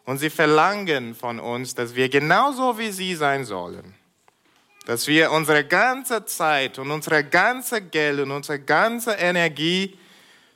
Und 0.05 0.17
sie 0.17 0.29
verlangen 0.29 1.13
von 1.13 1.39
uns, 1.39 1.75
dass 1.75 1.93
wir 1.93 2.09
genauso 2.09 2.79
wie 2.79 2.91
sie 2.91 3.15
sein 3.15 3.45
sollen 3.45 3.95
dass 4.85 5.07
wir 5.07 5.31
unsere 5.31 5.65
ganze 5.65 6.25
Zeit 6.25 6.79
und 6.79 6.91
unsere 6.91 7.23
ganze 7.23 7.81
Geld 7.81 8.19
und 8.19 8.31
unsere 8.31 8.59
ganze 8.59 9.13
Energie 9.13 9.97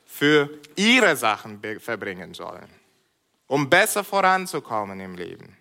für 0.05 0.49
ihre 0.75 1.15
Sachen 1.15 1.61
verbringen 1.79 2.33
sollen, 2.33 2.69
um 3.47 3.69
besser 3.69 4.03
voranzukommen 4.03 4.99
im 4.99 5.15
Leben. 5.15 5.54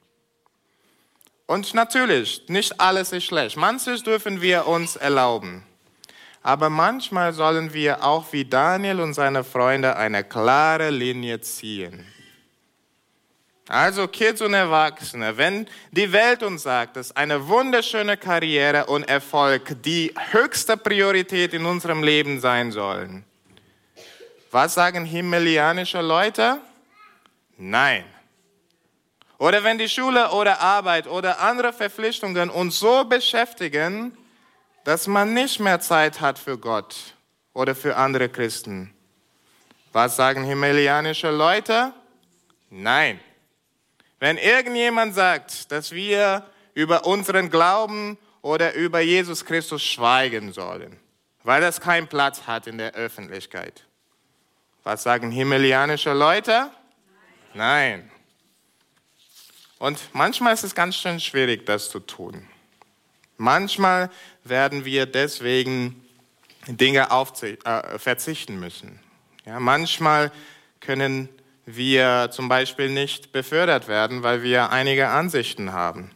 Und 1.47 1.75
natürlich, 1.75 2.43
nicht 2.49 2.81
alles 2.81 3.13
ist 3.13 3.25
schlecht. 3.25 3.57
Manches 3.57 4.03
dürfen 4.03 4.41
wir 4.41 4.67
uns 4.67 4.97
erlauben. 4.97 5.65
Aber 6.43 6.71
manchmal 6.71 7.33
sollen 7.33 7.73
wir 7.73 8.05
auch 8.05 8.33
wie 8.33 8.45
Daniel 8.45 9.01
und 9.01 9.15
seine 9.15 9.45
Freunde 9.45 9.97
eine 9.97 10.25
klare 10.25 10.91
Linie 10.91 11.41
ziehen. 11.41 12.07
Also 13.67 14.09
Kids 14.09 14.43
und 14.43 14.53
Erwachsene, 14.53 15.39
wenn 15.39 15.67
die 15.91 16.13
Welt 16.13 16.43
uns 16.43 16.65
sagt, 16.65 16.97
dass 16.97 17.17
eine 17.17 17.49
wunderschöne 17.49 18.19
Karriere 18.19 18.87
und 18.87 19.05
Erfolg 19.05 19.83
die 19.83 20.13
höchste 20.33 20.77
Priorität 20.77 21.55
in 21.55 21.65
unserem 21.65 22.03
Leben 22.03 22.41
sein 22.41 22.73
sollen, 22.73 23.25
was 24.51 24.75
sagen 24.75 25.07
himmelianische 25.07 26.03
Leute? 26.03 26.61
Nein. 27.57 28.05
Oder 29.45 29.63
wenn 29.63 29.77
die 29.77 29.91
Schule 29.91 30.31
oder 30.31 30.63
Arbeit 30.63 31.07
oder 31.07 31.39
andere 31.41 31.75
Verpflichtungen 31.75 32.49
uns 32.49 32.79
so 32.79 33.05
beschäftigen, 33.05 34.17
dass 34.85 35.07
man 35.07 35.35
nicht 35.35 35.61
mehr 35.61 35.81
Zeit 35.81 36.23
hat 36.23 36.39
für 36.39 36.57
Gott 36.57 36.97
oder 37.53 37.75
für 37.75 37.95
andere 37.95 38.31
Christen. 38.31 38.95
Was 39.93 40.17
sagen 40.17 40.45
himmelianische 40.45 41.31
Leute? 41.31 41.93
Nein. 42.71 43.21
Wenn 44.19 44.39
irgendjemand 44.39 45.15
sagt, 45.15 45.71
dass 45.71 45.93
wir 45.93 46.47
über 46.73 47.05
unseren 47.05 47.51
Glauben 47.51 48.17
oder 48.41 48.73
über 48.73 49.01
Jesus 49.01 49.45
Christus 49.45 49.83
schweigen 49.83 50.55
sollen, 50.55 50.99
weil 51.43 51.61
das 51.61 51.83
keinen 51.83 52.09
Platz 52.09 52.47
hat 52.47 52.67
in 52.67 52.79
der 52.79 52.95
Öffentlichkeit. 52.95 53.85
Was 54.85 55.03
sagen 55.03 55.31
himmelianische 55.31 56.15
Leute? 56.15 56.71
Nein. 57.53 58.11
Und 59.85 59.99
manchmal 60.15 60.55
ist 60.55 60.65
es 60.65 60.75
ganz 60.75 60.97
schön 60.97 61.21
schwierig, 61.21 61.67
das 61.67 61.91
zu 61.91 62.01
tun. 62.01 62.49
Manchmal 63.37 64.11
werden 64.43 64.87
wir 64.87 65.05
deswegen 65.05 66.03
Dinge 66.67 67.09
äh, 67.11 67.99
verzichten 67.99 68.59
müssen. 68.59 68.99
Ja, 69.45 69.61
manchmal 69.61 70.33
können 70.81 71.29
wir 71.67 72.31
zum 72.33 72.49
Beispiel 72.49 72.89
nicht 72.89 73.31
befördert 73.33 73.87
werden, 73.87 74.23
weil 74.23 74.43
wir 74.43 74.71
einige 74.71 75.09
Ansichten 75.09 75.75
haben. 75.75 76.13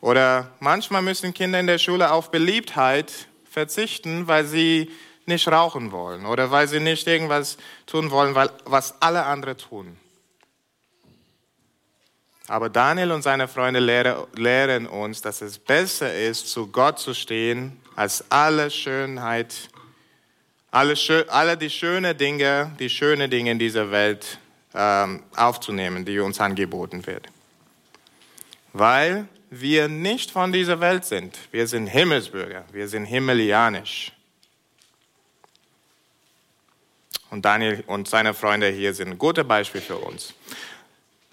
Oder 0.00 0.52
manchmal 0.60 1.02
müssen 1.02 1.34
Kinder 1.34 1.58
in 1.58 1.66
der 1.66 1.78
Schule 1.78 2.12
auf 2.12 2.30
Beliebtheit 2.30 3.12
verzichten, 3.50 4.28
weil 4.28 4.46
sie 4.46 4.92
nicht 5.26 5.48
rauchen 5.48 5.90
wollen 5.90 6.24
oder 6.26 6.52
weil 6.52 6.68
sie 6.68 6.78
nicht 6.78 7.08
irgendwas 7.08 7.58
tun 7.86 8.12
wollen, 8.12 8.36
was 8.36 9.02
alle 9.02 9.24
anderen 9.24 9.58
tun. 9.58 9.96
Aber 12.48 12.70
Daniel 12.70 13.12
und 13.12 13.20
seine 13.20 13.46
Freunde 13.46 13.78
lehren 14.34 14.86
uns, 14.86 15.20
dass 15.20 15.42
es 15.42 15.58
besser 15.58 16.14
ist, 16.14 16.48
zu 16.48 16.66
Gott 16.68 16.98
zu 16.98 17.12
stehen, 17.12 17.78
als 17.94 18.24
alle 18.30 18.70
Schönheit, 18.70 19.68
alle, 20.70 20.94
alle 21.28 21.56
die 21.58 21.68
schönen 21.68 22.16
Dinge, 22.16 22.74
die 22.78 22.88
schönen 22.88 23.30
Dinge 23.30 23.50
in 23.50 23.58
dieser 23.58 23.90
Welt 23.90 24.38
ähm, 24.74 25.22
aufzunehmen, 25.36 26.06
die 26.06 26.18
uns 26.20 26.40
angeboten 26.40 27.06
wird. 27.06 27.26
Weil 28.72 29.28
wir 29.50 29.88
nicht 29.88 30.30
von 30.30 30.50
dieser 30.50 30.80
Welt 30.80 31.04
sind. 31.04 31.36
Wir 31.50 31.66
sind 31.66 31.86
Himmelsbürger, 31.86 32.64
wir 32.72 32.88
sind 32.88 33.04
himmelianisch. 33.04 34.12
Und 37.30 37.44
Daniel 37.44 37.84
und 37.86 38.08
seine 38.08 38.32
Freunde 38.32 38.68
hier 38.68 38.94
sind 38.94 39.08
ein 39.10 39.18
gutes 39.18 39.46
Beispiel 39.46 39.82
für 39.82 39.96
uns. 39.96 40.32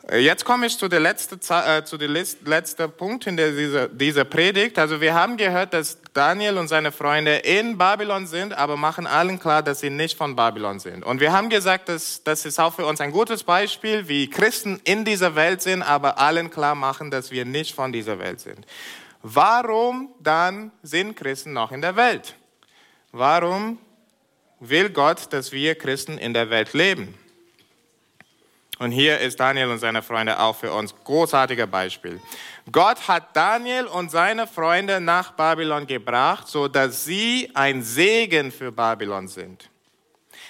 Äh, 0.09 0.19
jetzt 0.19 0.45
komme 0.45 0.67
ich 0.67 0.77
zu 0.77 0.87
der 0.87 0.99
letzten, 0.99 1.39
äh, 1.51 1.83
zu 1.83 1.97
der 1.97 2.09
letzte 2.09 2.87
Punkt 2.87 3.27
in 3.27 3.37
dieser, 3.37 3.87
dieser 3.87 4.23
Predigt. 4.23 4.77
Also 4.77 5.01
wir 5.01 5.13
haben 5.13 5.37
gehört, 5.37 5.73
dass 5.73 5.99
Daniel 6.13 6.57
und 6.57 6.67
seine 6.67 6.91
Freunde 6.91 7.37
in 7.37 7.77
Babylon 7.77 8.27
sind, 8.27 8.53
aber 8.53 8.77
machen 8.77 9.07
allen 9.07 9.39
klar, 9.39 9.63
dass 9.63 9.79
sie 9.79 9.89
nicht 9.89 10.17
von 10.17 10.35
Babylon 10.35 10.79
sind. 10.79 11.03
Und 11.03 11.19
wir 11.19 11.33
haben 11.33 11.49
gesagt, 11.49 11.89
dass 11.89 12.23
das 12.23 12.45
ist 12.45 12.59
auch 12.59 12.73
für 12.73 12.85
uns 12.85 13.01
ein 13.01 13.11
gutes 13.11 13.43
Beispiel, 13.43 14.07
wie 14.07 14.29
Christen 14.29 14.79
in 14.83 15.05
dieser 15.05 15.35
Welt 15.35 15.61
sind, 15.61 15.81
aber 15.81 16.19
allen 16.19 16.49
klar 16.49 16.75
machen, 16.75 17.11
dass 17.11 17.31
wir 17.31 17.45
nicht 17.45 17.75
von 17.75 17.91
dieser 17.91 18.19
Welt 18.19 18.39
sind. 18.39 18.65
Warum 19.23 20.09
dann 20.19 20.71
sind 20.83 21.15
Christen 21.15 21.53
noch 21.53 21.71
in 21.71 21.81
der 21.81 21.95
Welt? 21.95 22.35
Warum 23.11 23.79
will 24.59 24.89
Gott, 24.89 25.33
dass 25.33 25.51
wir 25.51 25.75
Christen 25.75 26.17
in 26.17 26.33
der 26.33 26.49
Welt 26.49 26.73
leben? 26.73 27.17
Und 28.77 28.91
hier 28.91 29.19
ist 29.19 29.39
Daniel 29.39 29.69
und 29.69 29.79
seine 29.79 30.01
Freunde 30.01 30.37
auch 30.39 30.55
für 30.55 30.73
uns 30.73 30.93
großartiger 31.03 31.67
Beispiel. 31.67 32.19
Gott 32.71 33.07
hat 33.07 33.35
Daniel 33.35 33.85
und 33.85 34.11
seine 34.11 34.47
Freunde 34.47 34.99
nach 34.99 35.31
Babylon 35.31 35.87
gebracht, 35.87 36.47
so 36.47 36.67
dass 36.67 37.05
sie 37.05 37.49
ein 37.53 37.83
Segen 37.83 38.51
für 38.51 38.71
Babylon 38.71 39.27
sind. 39.27 39.69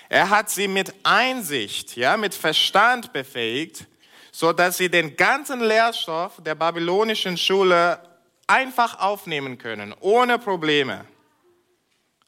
Er 0.09 0.29
hat 0.29 0.49
sie 0.49 0.67
mit 0.67 0.93
Einsicht, 1.03 1.95
ja, 1.95 2.17
mit 2.17 2.33
Verstand 2.33 3.13
befähigt, 3.13 3.85
so 4.31 4.53
dass 4.53 4.77
sie 4.77 4.89
den 4.89 5.15
ganzen 5.15 5.59
Lehrstoff 5.61 6.41
der 6.43 6.55
babylonischen 6.55 7.37
Schule 7.37 7.99
einfach 8.47 8.99
aufnehmen 8.99 9.57
können, 9.57 9.93
ohne 9.99 10.39
Probleme. 10.39 11.05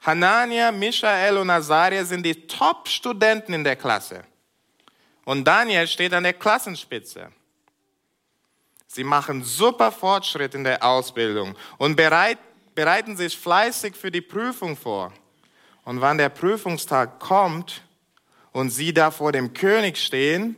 Hanania, 0.02 0.72
Michael 0.72 1.38
und 1.38 1.50
Azaria 1.50 2.06
sind 2.06 2.24
die 2.24 2.48
Top-Studenten 2.48 3.54
in 3.54 3.64
der 3.64 3.76
Klasse. 3.76 4.24
Und 5.28 5.44
Daniel 5.44 5.86
steht 5.88 6.14
an 6.14 6.24
der 6.24 6.32
Klassenspitze. 6.32 7.34
Sie 8.88 9.04
machen 9.04 9.44
super 9.44 9.92
Fortschritt 9.92 10.56
in 10.56 10.64
der 10.64 10.82
Ausbildung 10.82 11.54
und 11.78 11.98
bereit, 11.98 12.38
bereiten 12.74 13.18
sich 13.18 13.38
fleißig 13.38 13.94
für 13.94 14.10
die 14.10 14.22
Prüfung 14.22 14.78
vor. 14.78 15.12
Und 15.84 16.00
wann 16.00 16.18
der 16.18 16.30
Prüfungstag 16.30 17.20
kommt 17.20 17.82
und 18.54 18.70
sie 18.70 18.94
da 18.94 19.12
vor 19.12 19.34
dem 19.34 19.54
König 19.54 19.98
stehen 19.98 20.56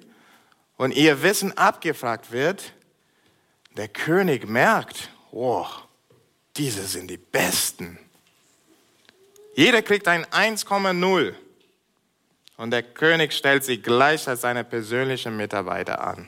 und 0.78 0.92
ihr 0.92 1.24
Wissen 1.24 1.58
abgefragt 1.58 2.32
wird, 2.32 2.72
der 3.76 3.88
König 3.88 4.48
merkt, 4.48 5.10
oh, 5.32 5.66
diese 6.58 6.84
sind 6.84 7.10
die 7.10 7.18
Besten. 7.18 7.98
Jeder 9.56 9.82
kriegt 9.82 10.08
ein 10.08 10.26
1,0. 10.26 11.34
Und 12.60 12.72
der 12.72 12.84
König 12.84 13.32
stellt 13.32 13.64
sie 13.64 13.82
gleich 13.82 14.28
als 14.28 14.42
seine 14.42 14.66
persönlichen 14.66 15.38
Mitarbeiter 15.38 16.06
an. 16.06 16.28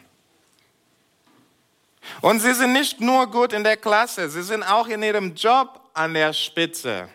Und 2.21 2.39
sie 2.39 2.53
sind 2.53 2.71
nicht 2.71 3.01
nur 3.01 3.29
gut 3.29 3.51
in 3.51 3.65
der 3.65 3.75
Klasse, 3.75 4.29
sie 4.29 4.41
sind 4.41 4.63
auch 4.63 4.87
in 4.87 5.03
ihrem 5.03 5.35
Job 5.35 5.81
an 5.93 6.13
der 6.13 6.31
Spitze. 6.31 7.09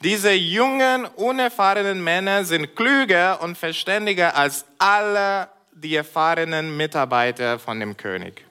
Diese 0.00 0.32
jungen, 0.32 1.04
unerfahrenen 1.04 2.02
Männer 2.02 2.44
sind 2.44 2.74
klüger 2.74 3.40
und 3.42 3.56
verständiger 3.56 4.34
als 4.34 4.64
alle 4.76 5.48
die 5.70 5.94
erfahrenen 5.94 6.76
Mitarbeiter 6.76 7.60
von 7.60 7.78
dem 7.78 7.96
König. 7.96 8.44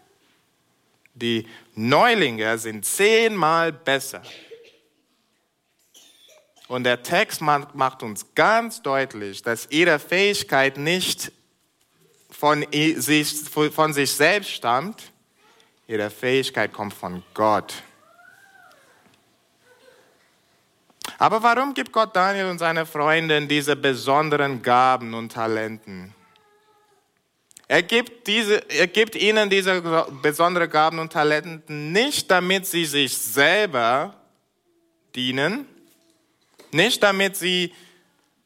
Die 1.16 1.46
Neulinge 1.76 2.58
sind 2.58 2.86
zehnmal 2.86 3.74
besser. 3.74 4.22
Und 6.68 6.84
der 6.84 7.02
Text 7.02 7.42
macht 7.42 8.04
uns 8.04 8.26
ganz 8.36 8.82
deutlich, 8.82 9.42
dass 9.42 9.68
ihre 9.72 10.00
Fähigkeit 10.00 10.78
nicht 10.78 11.32
von 12.30 12.66
sich, 12.72 13.34
von 13.72 13.94
sich 13.94 14.12
selbst 14.12 14.52
stammt, 14.52 15.12
ihre 15.88 16.10
Fähigkeit 16.10 16.74
kommt 16.74 16.94
von 16.94 17.24
Gott. 17.34 17.74
Aber 21.18 21.42
warum 21.42 21.74
gibt 21.74 21.92
Gott 21.94 22.16
Daniel 22.16 22.48
und 22.48 22.60
seine 22.60 22.86
Freundin 22.86 23.48
diese 23.48 23.76
besonderen 23.76 24.62
Gaben 24.62 25.14
und 25.14 25.32
Talenten? 25.32 26.14
Er 27.70 27.82
gibt, 27.82 28.28
diese, 28.28 28.70
er 28.70 28.88
gibt 28.88 29.16
ihnen 29.16 29.50
diese 29.50 29.82
besonderen 30.22 30.70
Gaben 30.70 31.00
und 31.00 31.12
Talenten 31.12 31.92
nicht, 31.92 32.30
damit 32.30 32.66
sie 32.66 32.86
sich 32.86 33.18
selber 33.18 34.14
dienen, 35.16 35.66
nicht 36.72 37.02
damit 37.04 37.36
sie 37.36 37.74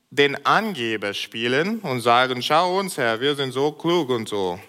den 0.09 0.45
Angeber 0.45 1.13
spielen 1.13 1.79
und 1.79 2.01
sagen, 2.01 2.41
schau 2.41 2.77
uns 2.79 2.97
her, 2.97 3.21
wir 3.21 3.35
sind 3.35 3.53
so 3.53 3.71
klug 3.71 4.09
und 4.09 4.27
so. 4.27 4.59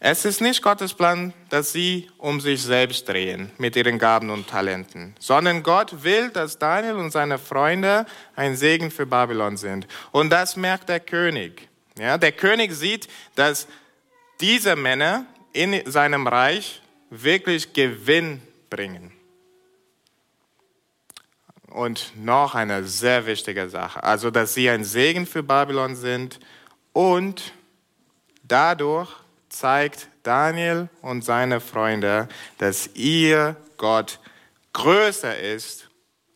Es 0.00 0.24
ist 0.24 0.40
nicht 0.40 0.62
Gottes 0.62 0.94
Plan, 0.94 1.32
dass 1.48 1.72
sie 1.72 2.08
um 2.18 2.40
sich 2.40 2.62
selbst 2.62 3.08
drehen 3.08 3.50
mit 3.58 3.74
ihren 3.74 3.98
Gaben 3.98 4.30
und 4.30 4.46
Talenten, 4.46 5.16
sondern 5.18 5.64
Gott 5.64 6.04
will, 6.04 6.30
dass 6.30 6.56
Daniel 6.56 6.94
und 6.94 7.10
seine 7.10 7.36
Freunde 7.36 8.06
ein 8.36 8.54
Segen 8.54 8.92
für 8.92 9.06
Babylon 9.06 9.56
sind. 9.56 9.88
Und 10.12 10.30
das 10.30 10.56
merkt 10.56 10.88
der 10.88 11.00
König. 11.00 11.68
Ja, 11.98 12.16
der 12.16 12.30
König 12.30 12.72
sieht, 12.72 13.08
dass 13.34 13.66
diese 14.40 14.76
Männer 14.76 15.26
in 15.52 15.82
seinem 15.90 16.28
Reich 16.28 16.80
wirklich 17.10 17.72
Gewinn 17.72 18.40
bringen. 18.70 19.17
Und 21.70 22.12
noch 22.16 22.54
eine 22.54 22.84
sehr 22.84 23.26
wichtige 23.26 23.68
Sache, 23.68 24.02
also 24.02 24.30
dass 24.30 24.54
sie 24.54 24.70
ein 24.70 24.84
Segen 24.84 25.26
für 25.26 25.42
Babylon 25.42 25.96
sind 25.96 26.40
und 26.92 27.52
dadurch 28.42 29.10
zeigt 29.48 30.08
Daniel 30.22 30.88
und 31.02 31.24
seine 31.24 31.60
Freunde, 31.60 32.28
dass 32.58 32.90
ihr 32.94 33.56
Gott 33.76 34.18
größer 34.72 35.38
ist 35.38 35.88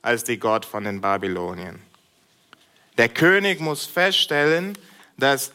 als 0.03 0.25
die 0.25 0.39
Gott 0.39 0.65
von 0.65 0.85
den 0.85 1.01
Babylonien. 1.01 1.81
Der 2.99 3.09
König 3.09 3.61
muss 3.61 3.87
feststellen, 3.87 4.77
dass 5.17 5.53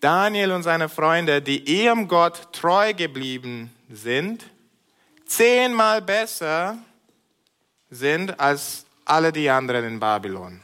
Daniel 0.00 0.52
und 0.52 0.62
seine 0.62 0.88
Freunde, 0.88 1.40
die 1.42 1.58
ihrem 1.58 2.08
Gott 2.08 2.52
treu 2.52 2.92
geblieben 2.92 3.72
sind, 3.90 4.44
zehnmal 5.26 6.02
besser 6.02 6.78
sind 7.90 8.38
als 8.38 8.84
alle 9.12 9.30
die 9.30 9.50
anderen 9.50 9.84
in 9.84 10.00
Babylon. 10.00 10.60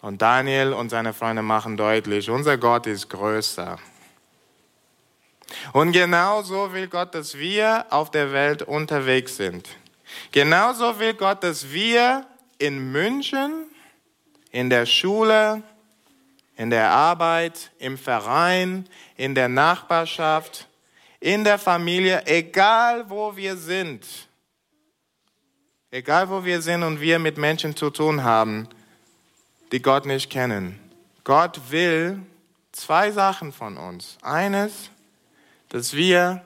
Und 0.00 0.20
Daniel 0.20 0.72
und 0.72 0.88
seine 0.88 1.12
Freunde 1.12 1.42
machen 1.42 1.76
deutlich, 1.76 2.28
unser 2.28 2.58
Gott 2.58 2.88
ist 2.88 3.08
größer. 3.08 3.78
Und 5.72 5.92
genauso 5.92 6.72
will 6.72 6.88
Gott, 6.88 7.14
dass 7.14 7.38
wir 7.38 7.86
auf 7.90 8.10
der 8.10 8.32
Welt 8.32 8.62
unterwegs 8.62 9.36
sind. 9.36 9.68
Genauso 10.32 10.98
will 10.98 11.14
Gott, 11.14 11.44
dass 11.44 11.70
wir 11.70 12.26
in 12.58 12.90
München, 12.90 13.66
in 14.50 14.70
der 14.70 14.86
Schule, 14.86 15.62
in 16.56 16.70
der 16.70 16.90
Arbeit, 16.90 17.70
im 17.78 17.96
Verein, 17.96 18.88
in 19.16 19.36
der 19.36 19.48
Nachbarschaft, 19.48 20.66
in 21.20 21.44
der 21.44 21.58
Familie, 21.58 22.26
egal 22.26 23.08
wo 23.08 23.36
wir 23.36 23.56
sind. 23.56 24.04
Egal 25.92 26.30
wo 26.30 26.42
wir 26.42 26.62
sind 26.62 26.82
und 26.84 27.02
wir 27.02 27.18
mit 27.18 27.36
Menschen 27.36 27.76
zu 27.76 27.90
tun 27.90 28.24
haben, 28.24 28.66
die 29.72 29.82
Gott 29.82 30.06
nicht 30.06 30.30
kennen. 30.30 30.80
Gott 31.22 31.70
will 31.70 32.22
zwei 32.72 33.10
Sachen 33.12 33.52
von 33.52 33.76
uns. 33.76 34.16
Eines, 34.22 34.88
dass 35.68 35.92
wir, 35.92 36.42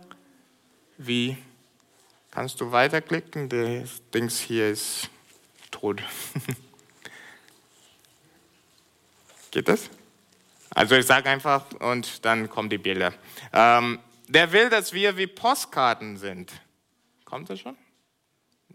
wie, 0.99 1.37
kannst 2.33 2.61
du 2.61 2.73
weiterklicken? 2.73 3.49
Das 3.49 4.03
Dings 4.13 4.41
hier 4.41 4.69
ist 4.69 5.11
tot. 5.71 6.03
Geht 9.53 9.69
das? 9.69 9.89
Also 10.71 10.97
ich 10.97 11.07
sage 11.07 11.31
einfach 11.31 11.71
und 11.79 12.25
dann 12.25 12.51
kommen 12.51 12.69
die 12.69 12.79
Bilder. 12.79 13.15
Ähm, 13.53 14.01
der 14.27 14.51
will, 14.51 14.71
dass 14.71 14.93
wir 14.93 15.17
wie 15.17 15.29
Postkarten 15.29 16.17
sind. 16.17 16.51
Kommt 17.25 17.49
das 17.49 17.61
schon? 17.61 17.77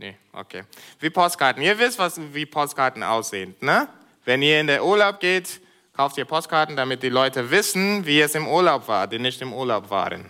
Nee, 0.02 0.16
okay. 0.34 0.64
Wie 1.00 1.12
Postkarten. 1.12 1.62
Ihr 1.62 1.78
wisst, 1.78 2.00
was, 2.00 2.20
wie 2.34 2.48
Postkarten 2.48 3.04
aussehen, 3.04 3.54
ne? 3.60 3.88
Wenn 4.26 4.42
ihr 4.42 4.60
in 4.60 4.66
den 4.66 4.82
Urlaub 4.82 5.20
geht, 5.20 5.62
kauft 5.94 6.18
ihr 6.18 6.26
Postkarten, 6.26 6.76
damit 6.76 7.04
die 7.04 7.10
Leute 7.10 7.52
wissen, 7.52 8.04
wie 8.04 8.20
es 8.20 8.34
im 8.34 8.48
Urlaub 8.48 8.88
war, 8.88 9.06
die 9.06 9.20
nicht 9.20 9.44
im 9.44 9.54
Urlaub 9.54 9.92
waren. 9.92 10.28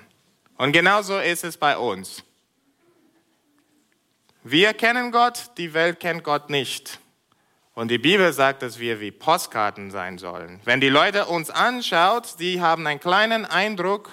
Und 0.57 0.73
genauso 0.73 1.19
ist 1.19 1.45
es 1.45 1.55
bei 1.55 1.77
uns. 1.77 2.21
Wir 4.43 4.73
kennen 4.73 5.09
Gott, 5.09 5.51
die 5.57 5.73
Welt 5.73 6.01
kennt 6.01 6.25
Gott 6.25 6.49
nicht. 6.49 6.99
Und 7.73 7.91
die 7.91 7.97
Bibel 7.97 8.33
sagt, 8.33 8.63
dass 8.63 8.77
wir 8.77 8.99
wie 8.99 9.11
Postkarten 9.11 9.89
sein 9.89 10.17
sollen. 10.17 10.59
Wenn 10.65 10.81
die 10.81 10.89
Leute 10.89 11.27
uns 11.27 11.49
anschaut, 11.49 12.41
die 12.41 12.59
haben 12.59 12.85
einen 12.85 12.99
kleinen 12.99 13.45
Eindruck 13.45 14.11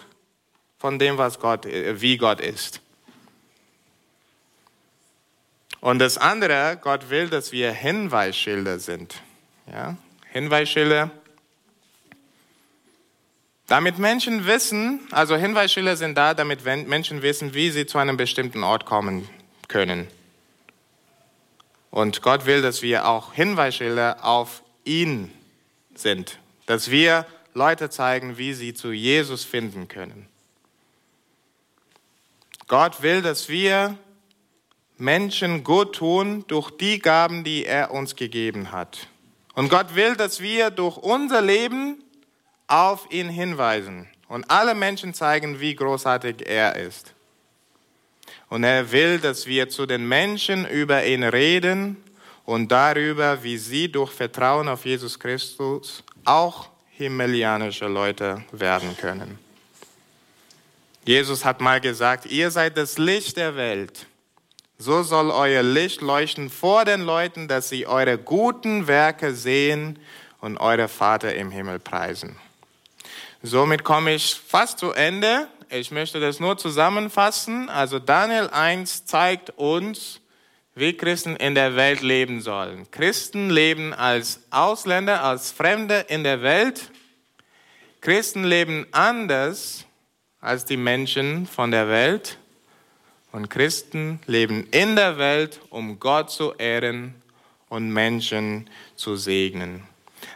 von 0.78 1.00
dem, 1.00 1.18
was 1.18 1.40
Gott, 1.40 1.66
wie 1.66 2.16
Gott 2.16 2.40
ist. 2.40 2.80
Und 5.80 6.00
das 6.00 6.18
andere, 6.18 6.78
Gott 6.80 7.10
will, 7.10 7.28
dass 7.28 7.52
wir 7.52 7.72
Hinweisschilder 7.72 8.78
sind. 8.78 9.22
Ja? 9.70 9.96
Hinweisschilder. 10.32 11.10
Damit 13.66 13.98
Menschen 13.98 14.46
wissen, 14.46 15.00
also 15.10 15.36
Hinweisschilder 15.36 15.96
sind 15.96 16.16
da, 16.16 16.34
damit 16.34 16.64
Menschen 16.64 17.22
wissen, 17.22 17.52
wie 17.54 17.70
sie 17.70 17.86
zu 17.86 17.98
einem 17.98 18.16
bestimmten 18.16 18.64
Ort 18.64 18.86
kommen 18.86 19.28
können. 19.68 20.08
Und 21.90 22.22
Gott 22.22 22.46
will, 22.46 22.62
dass 22.62 22.82
wir 22.82 23.06
auch 23.06 23.34
Hinweisschilder 23.34 24.24
auf 24.24 24.62
ihn 24.84 25.30
sind, 25.94 26.38
dass 26.66 26.90
wir 26.90 27.26
Leute 27.54 27.90
zeigen, 27.90 28.38
wie 28.38 28.54
sie 28.54 28.72
zu 28.72 28.90
Jesus 28.90 29.44
finden 29.44 29.88
können. 29.88 30.28
Gott 32.68 33.02
will, 33.02 33.22
dass 33.22 33.48
wir 33.48 33.98
Menschen 34.98 35.62
gut 35.62 35.94
tun 35.94 36.44
durch 36.48 36.70
die 36.72 36.98
Gaben, 36.98 37.44
die 37.44 37.64
er 37.64 37.92
uns 37.92 38.16
gegeben 38.16 38.72
hat. 38.72 39.06
Und 39.54 39.68
Gott 39.68 39.94
will, 39.94 40.16
dass 40.16 40.40
wir 40.40 40.70
durch 40.70 40.96
unser 40.96 41.40
Leben 41.40 42.02
auf 42.66 43.06
ihn 43.10 43.28
hinweisen 43.28 44.08
und 44.28 44.50
alle 44.50 44.74
Menschen 44.74 45.14
zeigen, 45.14 45.60
wie 45.60 45.74
großartig 45.74 46.46
er 46.46 46.76
ist. 46.76 47.14
Und 48.48 48.64
er 48.64 48.90
will, 48.92 49.18
dass 49.18 49.46
wir 49.46 49.68
zu 49.68 49.86
den 49.86 50.06
Menschen 50.06 50.66
über 50.66 51.04
ihn 51.04 51.22
reden 51.22 51.96
und 52.44 52.72
darüber, 52.72 53.42
wie 53.42 53.58
sie 53.58 53.90
durch 53.90 54.10
Vertrauen 54.10 54.68
auf 54.68 54.84
Jesus 54.84 55.18
Christus 55.18 56.02
auch 56.24 56.68
himmelianische 56.90 57.86
Leute 57.86 58.42
werden 58.52 58.96
können. 58.96 59.38
Jesus 61.04 61.44
hat 61.44 61.60
mal 61.60 61.80
gesagt, 61.80 62.26
ihr 62.26 62.50
seid 62.50 62.76
das 62.76 62.98
Licht 62.98 63.36
der 63.36 63.56
Welt. 63.56 64.06
So 64.78 65.02
soll 65.02 65.30
euer 65.30 65.62
Licht 65.62 66.00
leuchten 66.00 66.50
vor 66.50 66.84
den 66.84 67.02
Leuten, 67.02 67.48
dass 67.48 67.68
sie 67.68 67.86
eure 67.86 68.16
guten 68.16 68.86
Werke 68.86 69.34
sehen 69.34 69.98
und 70.40 70.58
eure 70.58 70.88
Vater 70.88 71.34
im 71.34 71.50
Himmel 71.50 71.80
preisen. 71.80 72.36
Somit 73.42 73.84
komme 73.84 74.14
ich 74.14 74.34
fast 74.34 74.78
zu 74.78 74.92
Ende 74.92 75.48
ich 75.70 75.90
möchte 75.90 76.18
das 76.18 76.40
nur 76.40 76.56
zusammenfassen. 76.56 77.68
Also 77.68 77.98
Daniel 77.98 78.48
1 78.48 79.04
zeigt 79.04 79.50
uns, 79.50 80.20
wie 80.74 80.94
Christen 80.94 81.36
in 81.36 81.54
der 81.54 81.76
Welt 81.76 82.00
leben 82.00 82.40
sollen. 82.40 82.90
Christen 82.90 83.50
leben 83.50 83.92
als 83.92 84.40
Ausländer, 84.50 85.22
als 85.22 85.50
Fremde 85.50 86.06
in 86.08 86.24
der 86.24 86.40
Welt. 86.40 86.90
Christen 88.00 88.44
leben 88.44 88.86
anders 88.92 89.84
als 90.40 90.64
die 90.64 90.76
Menschen 90.76 91.46
von 91.46 91.70
der 91.70 91.88
Welt. 91.88 92.38
Und 93.32 93.50
Christen 93.50 94.20
leben 94.26 94.66
in 94.70 94.96
der 94.96 95.18
Welt, 95.18 95.60
um 95.70 96.00
Gott 96.00 96.30
zu 96.30 96.54
ehren 96.54 97.14
und 97.68 97.90
Menschen 97.92 98.68
zu 98.96 99.16
segnen. 99.16 99.82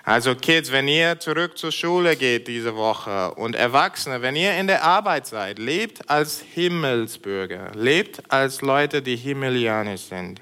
Also 0.04 0.34
Kids, 0.34 0.72
wenn 0.72 0.88
ihr 0.88 1.18
zurück 1.18 1.56
zur 1.56 1.72
Schule 1.72 2.16
geht 2.16 2.48
diese 2.48 2.74
Woche 2.76 3.34
und 3.34 3.54
Erwachsene, 3.54 4.20
wenn 4.20 4.36
ihr 4.36 4.56
in 4.58 4.66
der 4.66 4.82
Arbeit 4.82 5.26
seid, 5.26 5.58
lebt 5.58 6.08
als 6.10 6.40
Himmelsbürger, 6.40 7.70
lebt 7.74 8.30
als 8.30 8.62
Leute, 8.62 9.00
die 9.00 9.16
himmelianisch 9.16 10.02
sind, 10.02 10.40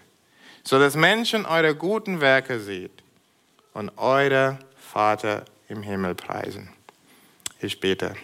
so 0.64 0.78
dass 0.78 0.96
Menschen 0.96 1.46
eure 1.46 1.74
guten 1.74 2.20
Werke 2.20 2.60
sieht 2.60 3.02
und 3.74 3.90
eure 3.96 4.58
Vater 4.76 5.44
im 5.68 5.82
Himmel 5.82 6.14
preisen. 6.14 6.70
Ich 7.60 7.78
bete. 7.80 8.14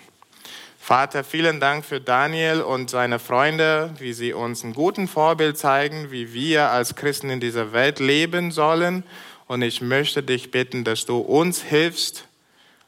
Vater, 0.86 1.24
vielen 1.24 1.58
Dank 1.58 1.84
für 1.84 2.00
Daniel 2.00 2.60
und 2.60 2.90
seine 2.90 3.18
Freunde, 3.18 3.92
wie 3.98 4.12
sie 4.12 4.32
uns 4.32 4.62
ein 4.62 4.72
guten 4.72 5.08
Vorbild 5.08 5.58
zeigen, 5.58 6.12
wie 6.12 6.32
wir 6.32 6.70
als 6.70 6.94
Christen 6.94 7.28
in 7.28 7.40
dieser 7.40 7.72
Welt 7.72 7.98
leben 7.98 8.52
sollen. 8.52 9.02
Und 9.48 9.62
ich 9.62 9.80
möchte 9.80 10.22
dich 10.22 10.52
bitten, 10.52 10.84
dass 10.84 11.04
du 11.04 11.18
uns 11.18 11.60
hilfst, 11.60 12.28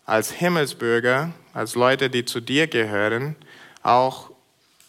als 0.06 0.30
Himmelsbürger, 0.30 1.32
als 1.52 1.74
Leute, 1.74 2.08
die 2.08 2.24
zu 2.24 2.40
dir 2.40 2.68
gehören, 2.68 3.34
auch 3.82 4.30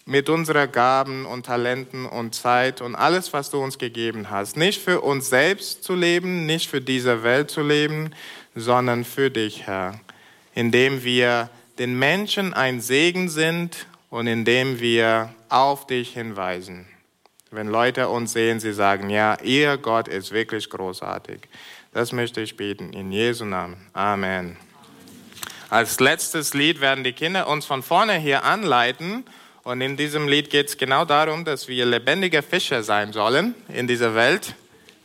mit 0.05 0.29
unseren 0.29 0.71
Gaben 0.71 1.25
und 1.25 1.47
Talenten 1.47 2.05
und 2.05 2.35
Zeit 2.35 2.79
und 2.79 2.93
alles, 2.93 3.33
was 3.33 3.49
du 3.49 3.57
uns 3.57 3.79
gegeben 3.79 4.29
hast, 4.29 4.55
nicht 4.55 4.83
für 4.83 5.01
uns 5.01 5.29
selbst 5.29 5.83
zu 5.83 5.95
leben, 5.95 6.45
nicht 6.45 6.69
für 6.69 6.79
diese 6.79 7.23
Welt 7.23 7.49
zu 7.49 7.63
leben, 7.63 8.11
sondern 8.53 9.03
für 9.03 9.31
dich, 9.31 9.65
Herr, 9.65 9.99
indem 10.53 11.03
wir 11.03 11.49
den 11.79 11.97
Menschen 11.97 12.53
ein 12.53 12.81
Segen 12.81 13.29
sind 13.29 13.87
und 14.09 14.27
indem 14.27 14.79
wir 14.79 15.33
auf 15.47 15.87
dich 15.87 16.13
hinweisen. 16.13 16.85
Wenn 17.51 17.67
Leute 17.67 18.09
uns 18.09 18.33
sehen, 18.33 18.59
sie 18.59 18.73
sagen, 18.73 19.09
ja, 19.09 19.37
ihr 19.41 19.77
Gott 19.77 20.07
ist 20.07 20.31
wirklich 20.31 20.69
großartig. 20.69 21.39
Das 21.93 22.11
möchte 22.11 22.41
ich 22.41 22.57
beten. 22.57 22.93
In 22.93 23.11
Jesu 23.11 23.45
Namen. 23.45 23.77
Amen. 23.93 24.57
Als 25.69 25.99
letztes 25.99 26.53
Lied 26.53 26.81
werden 26.81 27.03
die 27.03 27.13
Kinder 27.13 27.47
uns 27.47 27.65
von 27.65 27.81
vorne 27.81 28.19
hier 28.19 28.43
anleiten. 28.43 29.23
Und 29.63 29.81
in 29.81 29.97
diesem 29.97 30.27
Lied 30.27 30.49
geht 30.49 30.67
es 30.67 30.77
genau 30.77 31.05
darum, 31.05 31.45
dass 31.45 31.67
wir 31.67 31.85
lebendige 31.85 32.41
Fische 32.43 32.83
sein 32.83 33.13
sollen 33.13 33.55
in 33.69 33.87
dieser 33.87 34.15
Welt, 34.15 34.55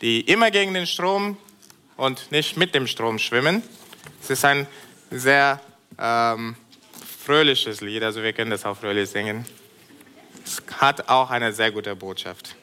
die 0.01 0.21
immer 0.21 0.51
gegen 0.51 0.75
den 0.75 0.87
Strom 0.87 1.37
und 1.97 2.31
nicht 2.33 2.57
mit 2.57 2.75
dem 2.75 2.87
Strom 2.87 3.19
schwimmen. 3.19 3.63
Es 4.23 4.31
ist 4.31 4.45
ein 4.45 4.67
sehr 5.11 5.61
ähm, 5.99 6.57
fröhliches 7.25 7.81
Lied, 7.81 8.03
also 8.03 8.23
wir 8.23 8.35
können 8.35 8.51
das 8.51 8.67
auch 8.67 8.77
fröhlich 8.77 9.09
singen. 9.09 9.47
Es 10.45 10.63
hat 10.79 11.09
auch 11.09 11.31
eine 11.31 11.55
sehr 11.55 11.73
gute 11.73 11.97
Botschaft. 11.97 12.55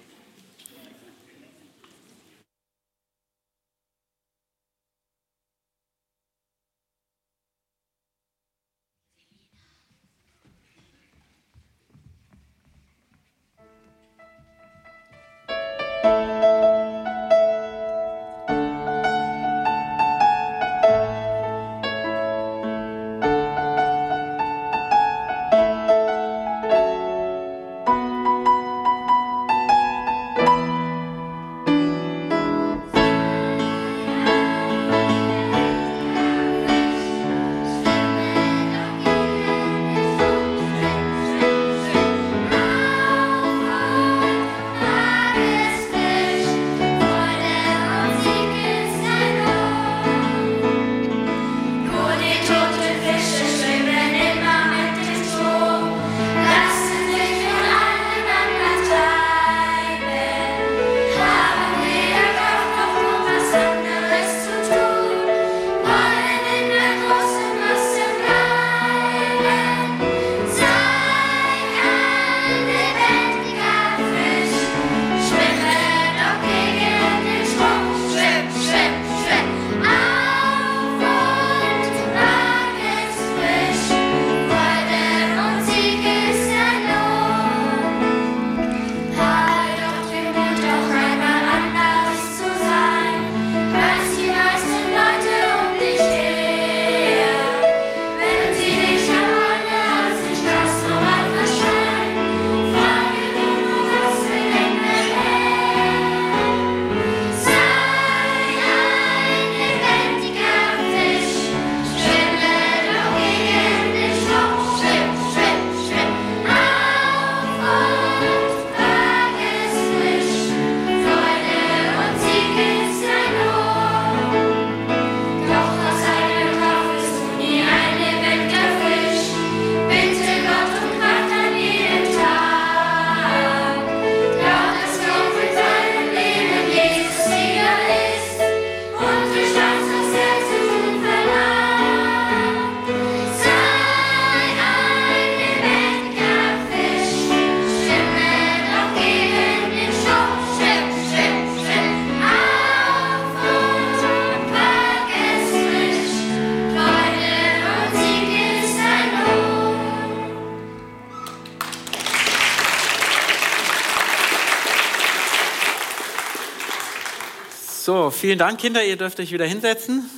Vielen 168.11 168.37
Dank, 168.37 168.59
Kinder. 168.59 168.83
Ihr 168.83 168.97
dürft 168.97 169.19
euch 169.19 169.31
wieder 169.31 169.45
hinsetzen. 169.45 170.09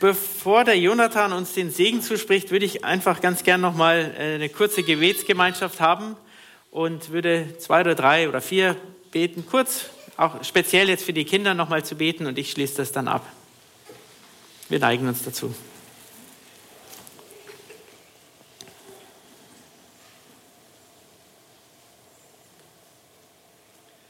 Bevor 0.00 0.64
der 0.64 0.78
Jonathan 0.78 1.32
uns 1.32 1.52
den 1.52 1.70
Segen 1.70 2.02
zuspricht, 2.02 2.50
würde 2.50 2.64
ich 2.64 2.84
einfach 2.84 3.20
ganz 3.20 3.44
gern 3.44 3.60
nochmal 3.60 4.14
äh, 4.18 4.34
eine 4.34 4.48
kurze 4.48 4.82
Gebetsgemeinschaft 4.82 5.80
haben 5.80 6.16
und 6.70 7.10
würde 7.10 7.56
zwei 7.58 7.82
oder 7.82 7.94
drei 7.94 8.28
oder 8.28 8.40
vier 8.40 8.76
beten, 9.12 9.44
kurz, 9.48 9.90
auch 10.16 10.42
speziell 10.42 10.88
jetzt 10.88 11.04
für 11.04 11.12
die 11.12 11.24
Kinder 11.24 11.54
nochmal 11.54 11.84
zu 11.84 11.94
beten 11.94 12.26
und 12.26 12.38
ich 12.38 12.50
schließe 12.50 12.76
das 12.76 12.90
dann 12.90 13.06
ab. 13.06 13.24
Wir 14.68 14.80
neigen 14.80 15.06
uns 15.06 15.22
dazu. 15.22 15.54